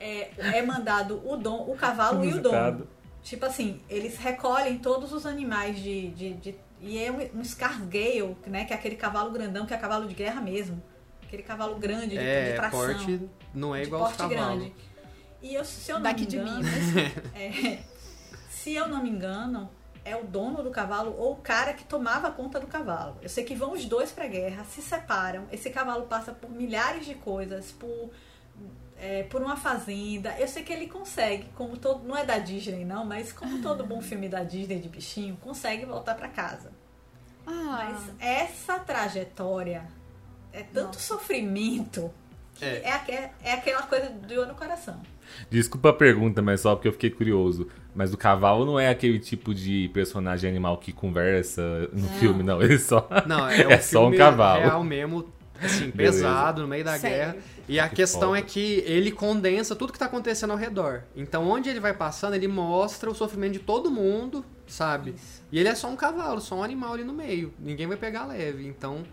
[0.00, 2.82] é, é mandado o dom, o cavalo e o dom.
[3.22, 6.08] Tipo assim, eles recolhem todos os animais de.
[6.10, 8.64] de, de- e é um, um Scarsgale, né?
[8.66, 10.82] Que é aquele cavalo grandão, que é cavalo de guerra mesmo.
[11.22, 12.78] Aquele cavalo grande de, de É, tração.
[12.80, 13.20] porte
[13.54, 14.58] não é de igual aos porte cavalos.
[14.58, 14.74] grande.
[15.44, 16.72] E eu, se eu não Daqui me de engano, Minas.
[17.36, 17.78] é,
[18.48, 19.68] se eu não me engano,
[20.02, 23.18] é o dono do cavalo ou o cara que tomava conta do cavalo.
[23.20, 25.46] Eu sei que vão os dois pra guerra, se separam.
[25.52, 28.10] Esse cavalo passa por milhares de coisas, por
[28.96, 30.34] é, por uma fazenda.
[30.38, 33.84] Eu sei que ele consegue, como todo, não é da Disney não, mas como todo
[33.84, 36.72] bom filme da Disney de bichinho, consegue voltar pra casa.
[37.46, 39.86] Ah, Mas essa trajetória
[40.50, 42.10] é tanto sofrimento
[42.54, 42.82] que É.
[43.08, 43.30] é.
[43.42, 45.00] é aquela coisa do no coração.
[45.50, 47.66] Desculpa a pergunta, mas só porque eu fiquei curioso.
[47.94, 52.08] Mas o cavalo não é aquele tipo de personagem animal que conversa no Não.
[52.18, 52.62] filme, não.
[52.62, 53.08] Ele só.
[53.26, 54.60] Não, é, um É só um cavalo.
[54.62, 55.32] real mesmo,
[55.62, 56.18] assim, Beleza.
[56.18, 57.16] pesado, no meio da Sério.
[57.16, 57.36] guerra.
[57.68, 58.38] E a Que questão foda.
[58.38, 61.04] é que ele condensa tudo que tá acontecendo ao redor.
[61.16, 65.14] Então, onde ele vai passando, ele mostra o sofrimento de todo mundo, sabe?
[65.50, 67.54] E ele é só um cavalo, só um animal ali no meio.
[67.58, 68.66] Ninguém vai pegar leve.
[68.66, 69.04] Então,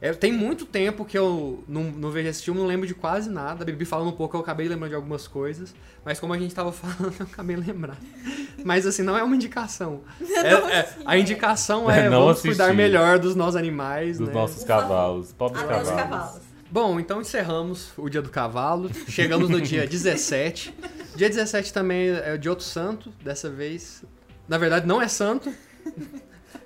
[0.00, 3.28] é, tem muito tempo que eu não, não vejo esse filme, não lembro de quase
[3.28, 3.62] nada.
[3.62, 5.74] A Bibi falando um pouco, eu acabei lembrando de algumas coisas.
[6.04, 7.98] Mas como a gente tava falando, eu acabei lembrando.
[8.64, 10.00] Mas assim, não é uma indicação.
[10.20, 12.76] É- é- a indicação é, Não vamos cuidar assistir.
[12.76, 14.34] melhor dos nossos animais, Dos né?
[14.34, 15.32] nossos cavalos.
[15.32, 15.90] Pobres cavalos.
[15.90, 16.40] cavalos.
[16.70, 18.90] Bom, então encerramos o dia do cavalo.
[19.08, 20.72] Chegamos no dia 17.
[21.16, 24.04] Dia 17 também é o de outro santo, dessa vez.
[24.48, 25.52] Na verdade, não é santo.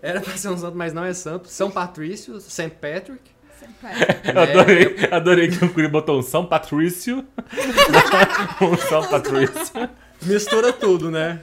[0.04, 1.48] Era pra ser um santo, mas não é santo.
[1.48, 2.68] São Patrício, St.
[2.78, 3.32] Patrick.
[4.36, 7.24] Adorei, adorei que o Curi botou um São Patrício.
[8.60, 9.88] um São Patrício.
[10.20, 11.40] Mistura tudo, né?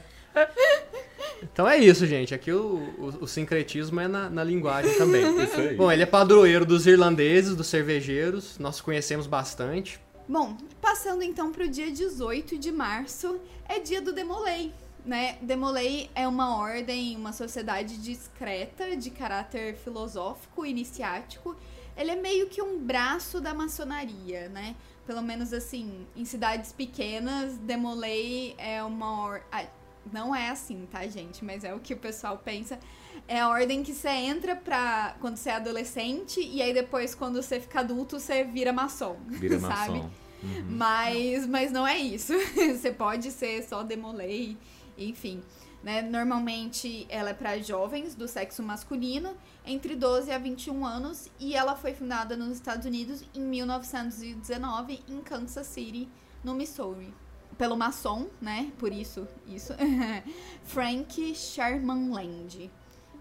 [1.41, 2.35] Então é isso, gente.
[2.35, 5.43] Aqui o, o, o sincretismo é na, na linguagem também.
[5.43, 5.75] Isso aí.
[5.75, 8.59] Bom, ele é padroeiro dos irlandeses, dos cervejeiros.
[8.59, 9.99] Nós conhecemos bastante.
[10.29, 14.71] Bom, passando então para o dia 18 de março, é dia do Demolei.
[15.05, 15.37] Né?
[15.41, 21.55] Demolei é uma ordem, uma sociedade discreta de caráter filosófico iniciático.
[21.97, 24.75] Ele é meio que um braço da maçonaria, né?
[25.05, 29.41] Pelo menos assim, em cidades pequenas, Demolei é uma or...
[29.51, 29.65] ah,
[30.11, 31.43] não é assim, tá, gente?
[31.43, 32.79] Mas é o que o pessoal pensa.
[33.27, 37.41] É a ordem que você entra pra quando você é adolescente e aí depois quando
[37.41, 39.99] você fica adulto você vira maçom, Vira sabe?
[39.99, 40.09] maçom.
[40.43, 40.65] Uhum.
[40.69, 42.33] Mas, mas não é isso.
[42.57, 44.57] Você pode ser só demolei,
[44.97, 45.41] enfim.
[45.83, 46.01] Né?
[46.01, 49.35] Normalmente ela é para jovens do sexo masculino,
[49.65, 55.21] entre 12 a 21 anos, e ela foi fundada nos Estados Unidos em 1919, em
[55.21, 56.07] Kansas City,
[56.43, 57.13] no Missouri.
[57.57, 58.71] Pelo maçom, né?
[58.77, 59.73] Por isso, isso.
[60.63, 62.71] Frank Sherman Land.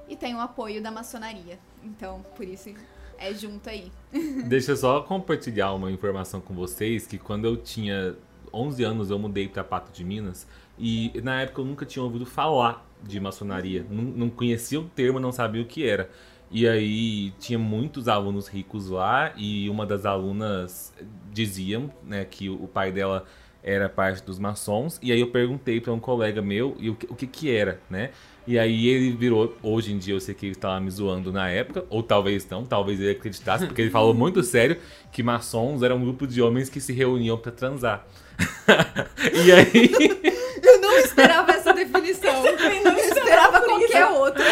[0.09, 1.59] E tem o apoio da maçonaria.
[1.83, 2.75] Então, por isso
[3.19, 3.93] é junto aí.
[4.49, 8.17] Deixa eu só compartilhar uma informação com vocês que quando eu tinha
[8.53, 10.47] 11 anos eu mudei para Pato de Minas
[10.81, 15.21] e na época eu nunca tinha ouvido falar de maçonaria, não, não conhecia o termo,
[15.21, 16.09] não sabia o que era.
[16.51, 20.93] E aí tinha muitos alunos ricos lá e uma das alunas
[21.31, 23.25] diziam, né, que o pai dela
[23.63, 27.07] era parte dos maçons e aí eu perguntei para um colega meu e o que,
[27.11, 28.11] o que que era, né?
[28.47, 31.49] E aí ele virou, hoje em dia eu sei que ele estava me zoando na
[31.51, 34.79] época, ou talvez não, talvez ele acreditasse, porque ele falou muito sério
[35.13, 38.07] que maçons eram um grupo de homens que se reuniam para transar.
[39.45, 40.21] e aí
[40.63, 42.47] Eu não esperava essa definição.
[42.47, 44.45] Eu não esperava qualquer outra.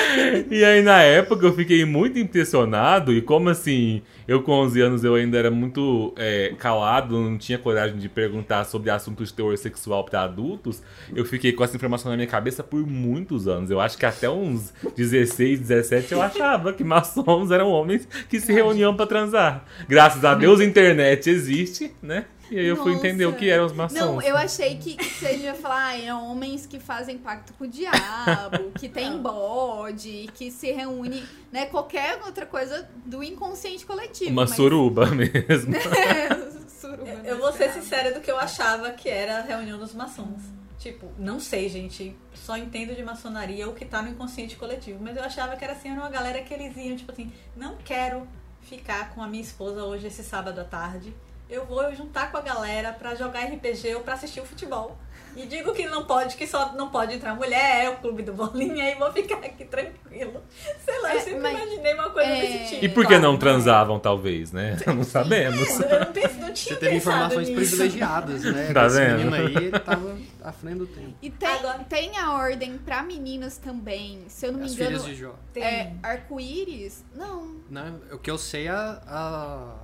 [0.50, 3.12] E aí, na época, eu fiquei muito impressionado.
[3.12, 7.58] E como assim, eu com 11 anos eu ainda era muito é, calado, não tinha
[7.58, 10.82] coragem de perguntar sobre assuntos de teor sexual para adultos,
[11.14, 13.70] eu fiquei com essa informação na minha cabeça por muitos anos.
[13.70, 18.52] Eu acho que até uns 16, 17 eu achava que maçons eram homens que se
[18.52, 19.64] reuniam para transar.
[19.88, 22.26] Graças a Deus, a internet existe, né?
[22.50, 23.06] E aí eu fui Nossa.
[23.06, 23.98] entender o que eram os maçons.
[23.98, 27.68] Não, eu achei que você ia falar, ah, é homens que fazem pacto com o
[27.68, 31.22] diabo, que tem bode, que se reúne,
[31.52, 31.66] né?
[31.66, 34.17] Qualquer outra coisa do inconsciente coletivo.
[34.26, 35.74] Uma mas- suruba mesmo.
[36.68, 40.42] Suruba, Eu, vou ser sincera do que eu achava que era a reunião dos maçons.
[40.78, 42.16] Tipo, não sei, gente.
[42.34, 44.98] Só entendo de maçonaria o que tá no inconsciente coletivo.
[45.02, 47.76] Mas eu achava que era assim, era uma galera que eles iam, tipo assim, não
[47.84, 48.26] quero
[48.62, 51.12] ficar com a minha esposa hoje esse sábado à tarde.
[51.50, 54.96] Eu vou juntar com a galera pra jogar RPG ou pra assistir o futebol.
[55.38, 58.32] E digo que não pode, que só não pode entrar mulher, é o clube do
[58.32, 60.42] bolinha, e vou ficar aqui tranquilo.
[60.84, 62.84] Sei lá, eu É, sempre mas- imaginei uma coisa é, desse tipo.
[62.84, 64.76] E por que não transavam, talvez, né?
[64.86, 65.68] Não sabemos.
[65.80, 67.60] Eu não, penso, não tinha Você teve informações nisso.
[67.76, 68.72] privilegiadas, né?
[68.72, 69.16] Tá Esse vendo?
[69.30, 71.14] menino aí, ele tava à frente do tempo.
[71.22, 74.24] E tem, Agora- tem a ordem pra meninas também.
[74.28, 75.34] Se eu não me As engano, filhas de Jó.
[75.54, 77.04] É arco-íris?
[77.14, 77.56] Não.
[77.70, 79.74] Não, o que eu sei, a, a,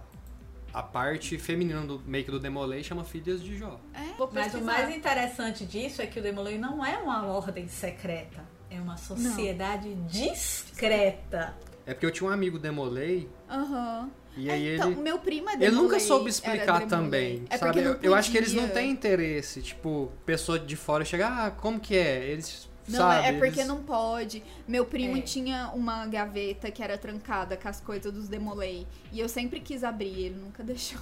[0.75, 3.81] a parte feminina do meio que do Demolei chama Filhas de Jó.
[3.95, 4.01] É,
[4.33, 8.45] Mas o mais interessante disso é que o Demolay não é uma ordem secreta.
[8.69, 11.55] É uma sociedade discreta.
[11.87, 14.11] É porque eu tinha um amigo Demolei Aham.
[14.37, 16.87] e aí então, ele meu primo é Ele nunca Demolay, soube explicar Demolay.
[16.89, 17.79] também, É sabe?
[17.81, 21.51] Eu, não eu acho que eles não têm interesse, tipo, pessoa de fora chegar, ah,
[21.53, 22.25] como que é?
[22.25, 23.27] Eles, Não, sabe?
[23.29, 24.43] é porque eles- não pode.
[24.69, 25.21] Meu primo É.
[25.23, 28.87] tinha uma gaveta que era trancada com as coisas dos Demolay.
[29.13, 31.01] E eu sempre quis abrir, ele nunca deixou.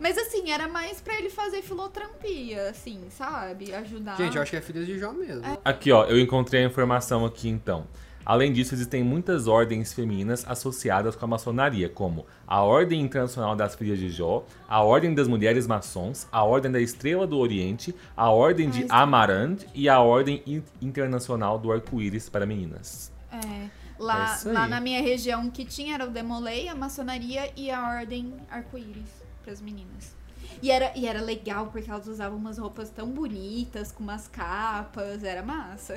[0.00, 3.72] Mas assim, era mais pra ele fazer filotrampia, assim, sabe?
[3.74, 4.16] Ajudar.
[4.16, 5.42] Gente, eu acho que é Filhas de Jó mesmo.
[5.64, 7.86] Aqui, ó, eu encontrei a informação aqui então.
[8.30, 13.74] Além disso, existem muitas ordens femininas associadas com a maçonaria, como a Ordem Internacional das
[13.74, 18.30] Filhas de Jó, a Ordem das Mulheres Maçons, a Ordem da Estrela do Oriente, a
[18.30, 23.10] Ordem de Amarant e a Ordem In- Internacional do Arco-Íris para Meninas.
[23.32, 23.36] É.
[23.36, 24.52] É Lá, aí.
[24.52, 29.10] lá na minha região que tinha era o Demolay, a maçonaria e a ordem arco-íris
[29.42, 30.14] pras meninas.
[30.62, 35.22] E era, e era legal porque elas usavam umas roupas tão bonitas, com umas capas,
[35.24, 35.96] era massa.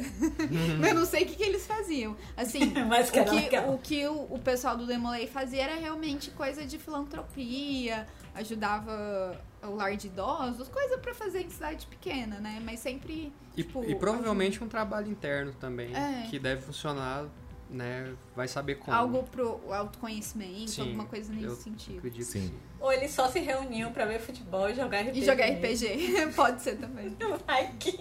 [0.80, 2.16] Mas eu não sei o que, que eles faziam.
[2.38, 3.74] Assim, Mas que o que, legal.
[3.74, 9.76] o, que o, o pessoal do Demolay fazia era realmente coisa de filantropia, ajudava o
[9.76, 12.62] lar de idosos, coisa pra fazer em cidade pequena, né?
[12.64, 13.32] Mas sempre.
[13.56, 16.28] E, tipo, e provavelmente um trabalho interno também, É.
[16.30, 17.26] que deve funcionar,
[17.74, 18.14] né?
[18.36, 18.96] Vai saber como.
[18.96, 21.98] Algo pro autoconhecimento, Sim, alguma coisa nesse eu sentido.
[21.98, 22.40] Acredito Sim.
[22.42, 22.54] que sim.
[22.80, 25.20] Ou eles só se reuniam pra ver futebol e jogar RPG.
[25.20, 27.16] E jogar RPG, pode ser também.
[27.46, 28.00] Vai que...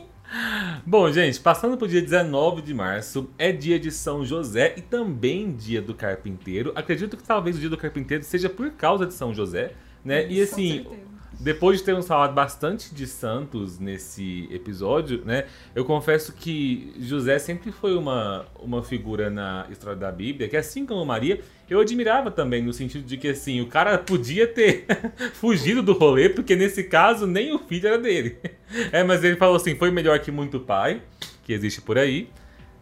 [0.87, 5.55] Bom, gente, passando pro dia 19 de março, é dia de São José e também
[5.55, 6.73] dia do carpinteiro.
[6.75, 10.27] Acredito que talvez o dia do carpinteiro seja por causa de São José, né?
[10.27, 11.12] E Com assim, certeza.
[11.43, 15.47] Depois de termos falado bastante de santos nesse episódio, né?
[15.75, 20.87] Eu confesso que José sempre foi uma, uma figura na história da Bíblia, que assim
[20.87, 24.87] como Maria, eu admirava também, no sentido de que assim, o cara podia ter
[25.35, 28.39] fugido do rolê, porque nesse caso nem o filho era dele.
[28.91, 31.03] É, mas ele falou assim, foi melhor que muito pai,
[31.45, 32.31] que existe por aí,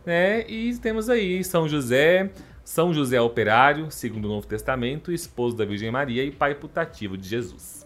[0.06, 0.48] né?
[0.48, 2.30] E temos aí São José,
[2.64, 7.28] São José operário, segundo o Novo Testamento, esposo da Virgem Maria e pai putativo de
[7.28, 7.79] Jesus.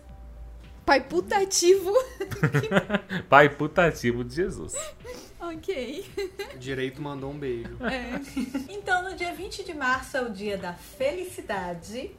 [0.84, 1.92] Pai putativo.
[3.28, 4.74] Pai putativo de Jesus.
[5.40, 6.04] ok.
[6.58, 7.76] Direito mandou um beijo.
[7.84, 8.20] É.
[8.68, 12.10] Então, no dia 20 de março é o dia da felicidade.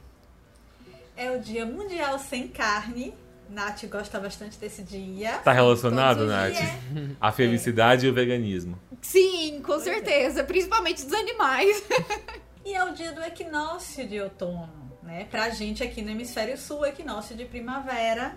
[1.16, 3.14] É o dia mundial sem carne.
[3.48, 5.38] Nath gosta bastante desse dia.
[5.38, 6.52] Tá relacionado, Nath?
[6.52, 7.16] dias.
[7.20, 8.76] A felicidade e o veganismo.
[9.00, 10.42] Sim, com certeza.
[10.42, 11.82] Principalmente dos animais.
[12.68, 14.90] E é o dia do equinócio de outono.
[15.00, 15.28] Né?
[15.30, 18.36] Pra gente aqui no hemisfério sul, equinócio de primavera.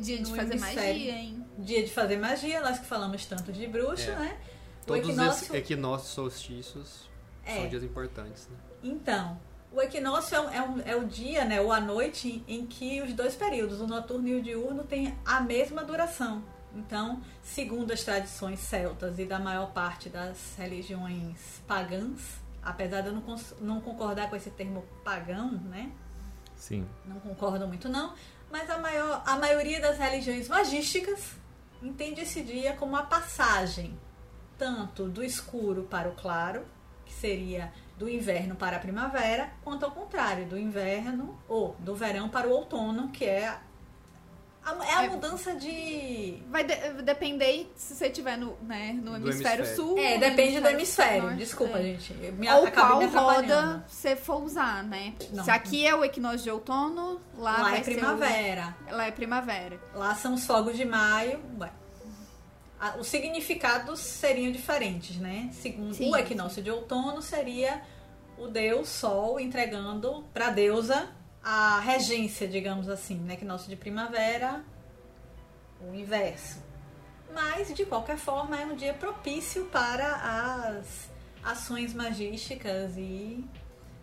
[0.00, 0.82] Dia de No fazer hemisfério.
[0.92, 1.46] magia, hein?
[1.58, 4.14] Dia de fazer magia, nós que falamos tanto de bruxo, É.
[4.16, 4.38] né?
[4.82, 7.08] O Todos equinócio- esses equinócios solstícios
[7.44, 7.56] É.
[7.56, 8.56] são dias importantes, né?
[8.82, 9.38] Então,
[9.72, 13.02] o equinócio é, um- é um- é o dia, né, ou a noite, em que
[13.02, 16.42] os dois períodos, o noturno e o diurno, têm a mesma duração.
[16.74, 23.12] Então, segundo as tradições celtas e da maior parte das religiões pagãs, apesar de eu
[23.12, 25.90] não, não concordar com esse termo pagão, né?
[26.56, 26.86] Sim.
[27.06, 28.12] Não concordo muito não,
[28.50, 31.36] mas a, maior, a maioria das religiões magísticas
[31.82, 33.98] entende esse dia como a passagem
[34.58, 36.66] tanto do escuro para o claro,
[37.06, 42.28] que seria do inverno para a primavera, quanto ao contrário, do inverno ou do verão
[42.28, 43.58] para o outono, que é
[44.64, 45.08] é a É.
[45.08, 49.76] mudança de Vai de- depender se você estiver no, né, no hemisfério, hemisfério.
[49.76, 49.98] sul.
[49.98, 51.22] É, depende do hemisfério.
[51.22, 51.82] norte, Desculpa, é.
[51.82, 52.12] gente.
[52.32, 55.14] Me, Ou qual roda você for usar, né?
[55.32, 55.42] Não.
[55.44, 58.76] Se aqui é o equinócio de outono, lá, Lá vai é ser o- primavera.
[58.90, 59.80] Lá é primavera.
[59.94, 61.40] Lá são os fogos de maio.
[61.58, 61.70] Ué.
[62.98, 65.50] Os significados seriam diferentes, né?
[65.52, 66.10] Segundo Sim.
[66.10, 67.82] o equinócio de outono seria
[68.38, 71.08] o deus Sol entregando para a deusa
[71.42, 73.16] a regência, digamos assim.
[73.16, 74.64] No equinócio de primavera,
[75.80, 76.62] o inverso.
[77.32, 81.10] Mas, de qualquer forma, é um dia propício para as
[81.42, 83.44] ações magísticas e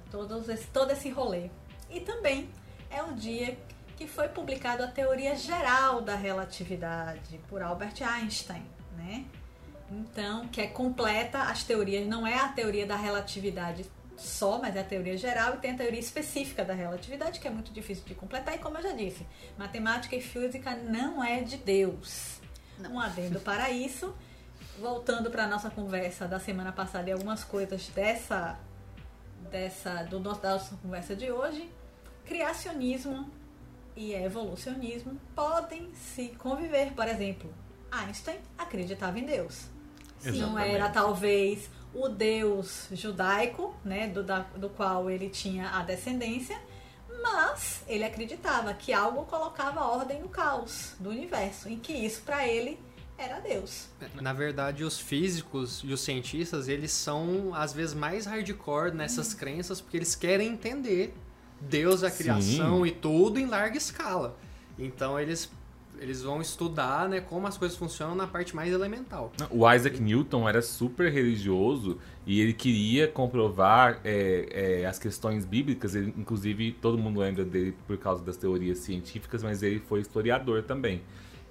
[0.10, 1.50] todos esse, todo esse rolê.
[1.90, 2.50] E também
[2.90, 3.58] é o dia
[3.96, 8.64] que foi publicado a teoria geral da relatividade por Albert Einstein,
[8.96, 9.26] né?
[9.90, 13.86] Então, que é completa as teorias, não é a teoria da relatividade
[14.18, 17.52] só, mas é a teoria geral e tem a teoria específica da relatividade, que é
[17.52, 18.56] muito difícil de completar.
[18.56, 19.26] E como eu já disse,
[19.58, 22.40] matemática e física não é de Deus.
[22.90, 24.14] Um adendo para isso.
[24.80, 28.60] Voltando para a nossa conversa da semana passada e algumas coisas dessa,
[29.50, 31.68] dessa do nosso, da nossa conversa de hoje,
[32.26, 33.32] criacionismo
[33.96, 36.94] e evolucionismo podem se conviver.
[36.94, 37.52] Por exemplo,
[37.92, 39.66] Einstein acreditava em Deus.
[40.24, 40.76] Não Exatamente.
[40.76, 46.58] era talvez o Deus judaico, né, do, da- do qual ele tinha a descendência,
[47.22, 52.48] Mas ele acreditava que algo colocava ordem no caos do universo, em que isso para
[52.48, 52.80] ele
[53.18, 53.88] era Deus.
[54.22, 59.82] Na verdade, os físicos e os cientistas, eles são às vezes mais hardcore nessas crenças
[59.82, 61.14] porque eles querem entender
[61.60, 62.18] Deus, a Sim.
[62.18, 64.38] criação e tudo em larga escala.
[64.78, 65.50] Então eles
[66.00, 69.32] eles vão estudar, né, como as coisas funcionam na parte mais elemental.
[69.50, 75.96] O Isaac Newton era super religioso e ele queria comprovar é, é, as questões bíblicas.
[75.96, 80.64] Ele, inclusive, todo mundo lembra dele por causa das teorias científicas, mas ele foi historiador
[80.64, 81.02] também.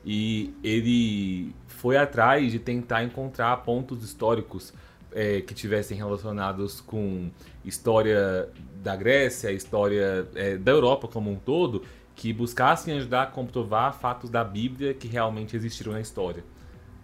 [0.04, 4.72] E ele foi atrás de tentar encontrar pontos históricos
[5.12, 7.30] é, que tivessem relacionados com
[7.64, 8.48] história
[8.82, 11.82] da Grécia, história é, da Europa como um todo,
[12.16, 16.42] que buscassem ajudar a comprovar fatos da Bíblia que realmente existiram na história.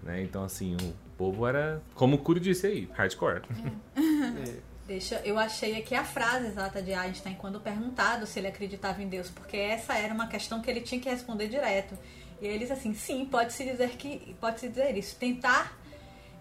[0.03, 0.23] Né?
[0.23, 3.43] Então, assim, o povo era, como o Cury disse aí, hardcore.
[4.89, 9.09] Deixa, eu achei aqui a frase exata de Einstein quando perguntado se ele acreditava em
[9.09, 11.97] Deus, porque essa era uma questão que ele tinha que responder direto.
[12.41, 15.15] E ele disse assim: sim, pode-se dizer que pode-se dizer isso.
[15.17, 15.79] Tentar,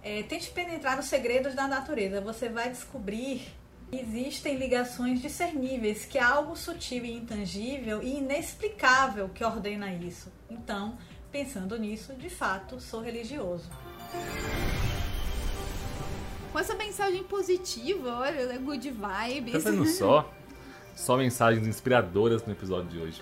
[0.02, 2.20] é, tente penetrar nos segredos da natureza.
[2.20, 3.48] Você vai descobrir
[3.92, 10.32] existem ligações discerníveis, que há algo sutil e intangível e inexplicável que ordena isso.
[10.50, 10.98] Então,
[11.32, 13.70] pensando nisso, de fato, sou religioso.
[16.52, 19.64] Com essa mensagem positiva, olha, good Tá vibes.
[19.64, 20.32] vendo só?
[20.94, 23.22] Só mensagens inspiradoras no episódio de hoje.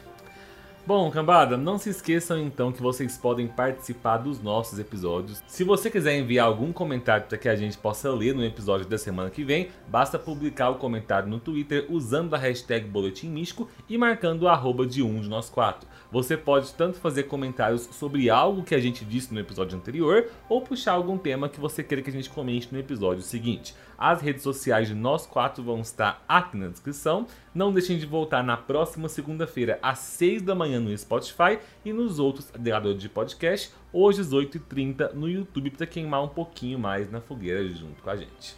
[0.89, 5.39] Bom, cambada, não se esqueçam então que vocês podem participar dos nossos episódios.
[5.45, 8.97] Se você quiser enviar algum comentário para que a gente possa ler no episódio da
[8.97, 13.99] semana que vem, basta publicar o comentário no Twitter usando a hashtag Boletim Místico e
[13.99, 15.87] marcando o arroba de um de nós quatro.
[16.11, 20.59] Você pode tanto fazer comentários sobre algo que a gente disse no episódio anterior, ou
[20.59, 23.75] puxar algum tema que você queira que a gente comente no episódio seguinte.
[23.99, 27.27] As redes sociais de nós quatro vão estar aqui na descrição.
[27.53, 32.17] Não deixem de voltar na próxima segunda-feira, às 6 da manhã no Spotify e nos
[32.17, 37.19] outros agregadores de podcast, hoje às 8h30 no YouTube, para queimar um pouquinho mais na
[37.19, 38.55] fogueira junto com a gente.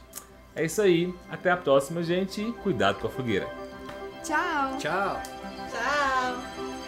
[0.56, 2.42] É isso aí, até a próxima, gente.
[2.42, 3.48] e Cuidado com a fogueira.
[4.24, 4.78] Tchau.
[4.78, 6.81] Tchau!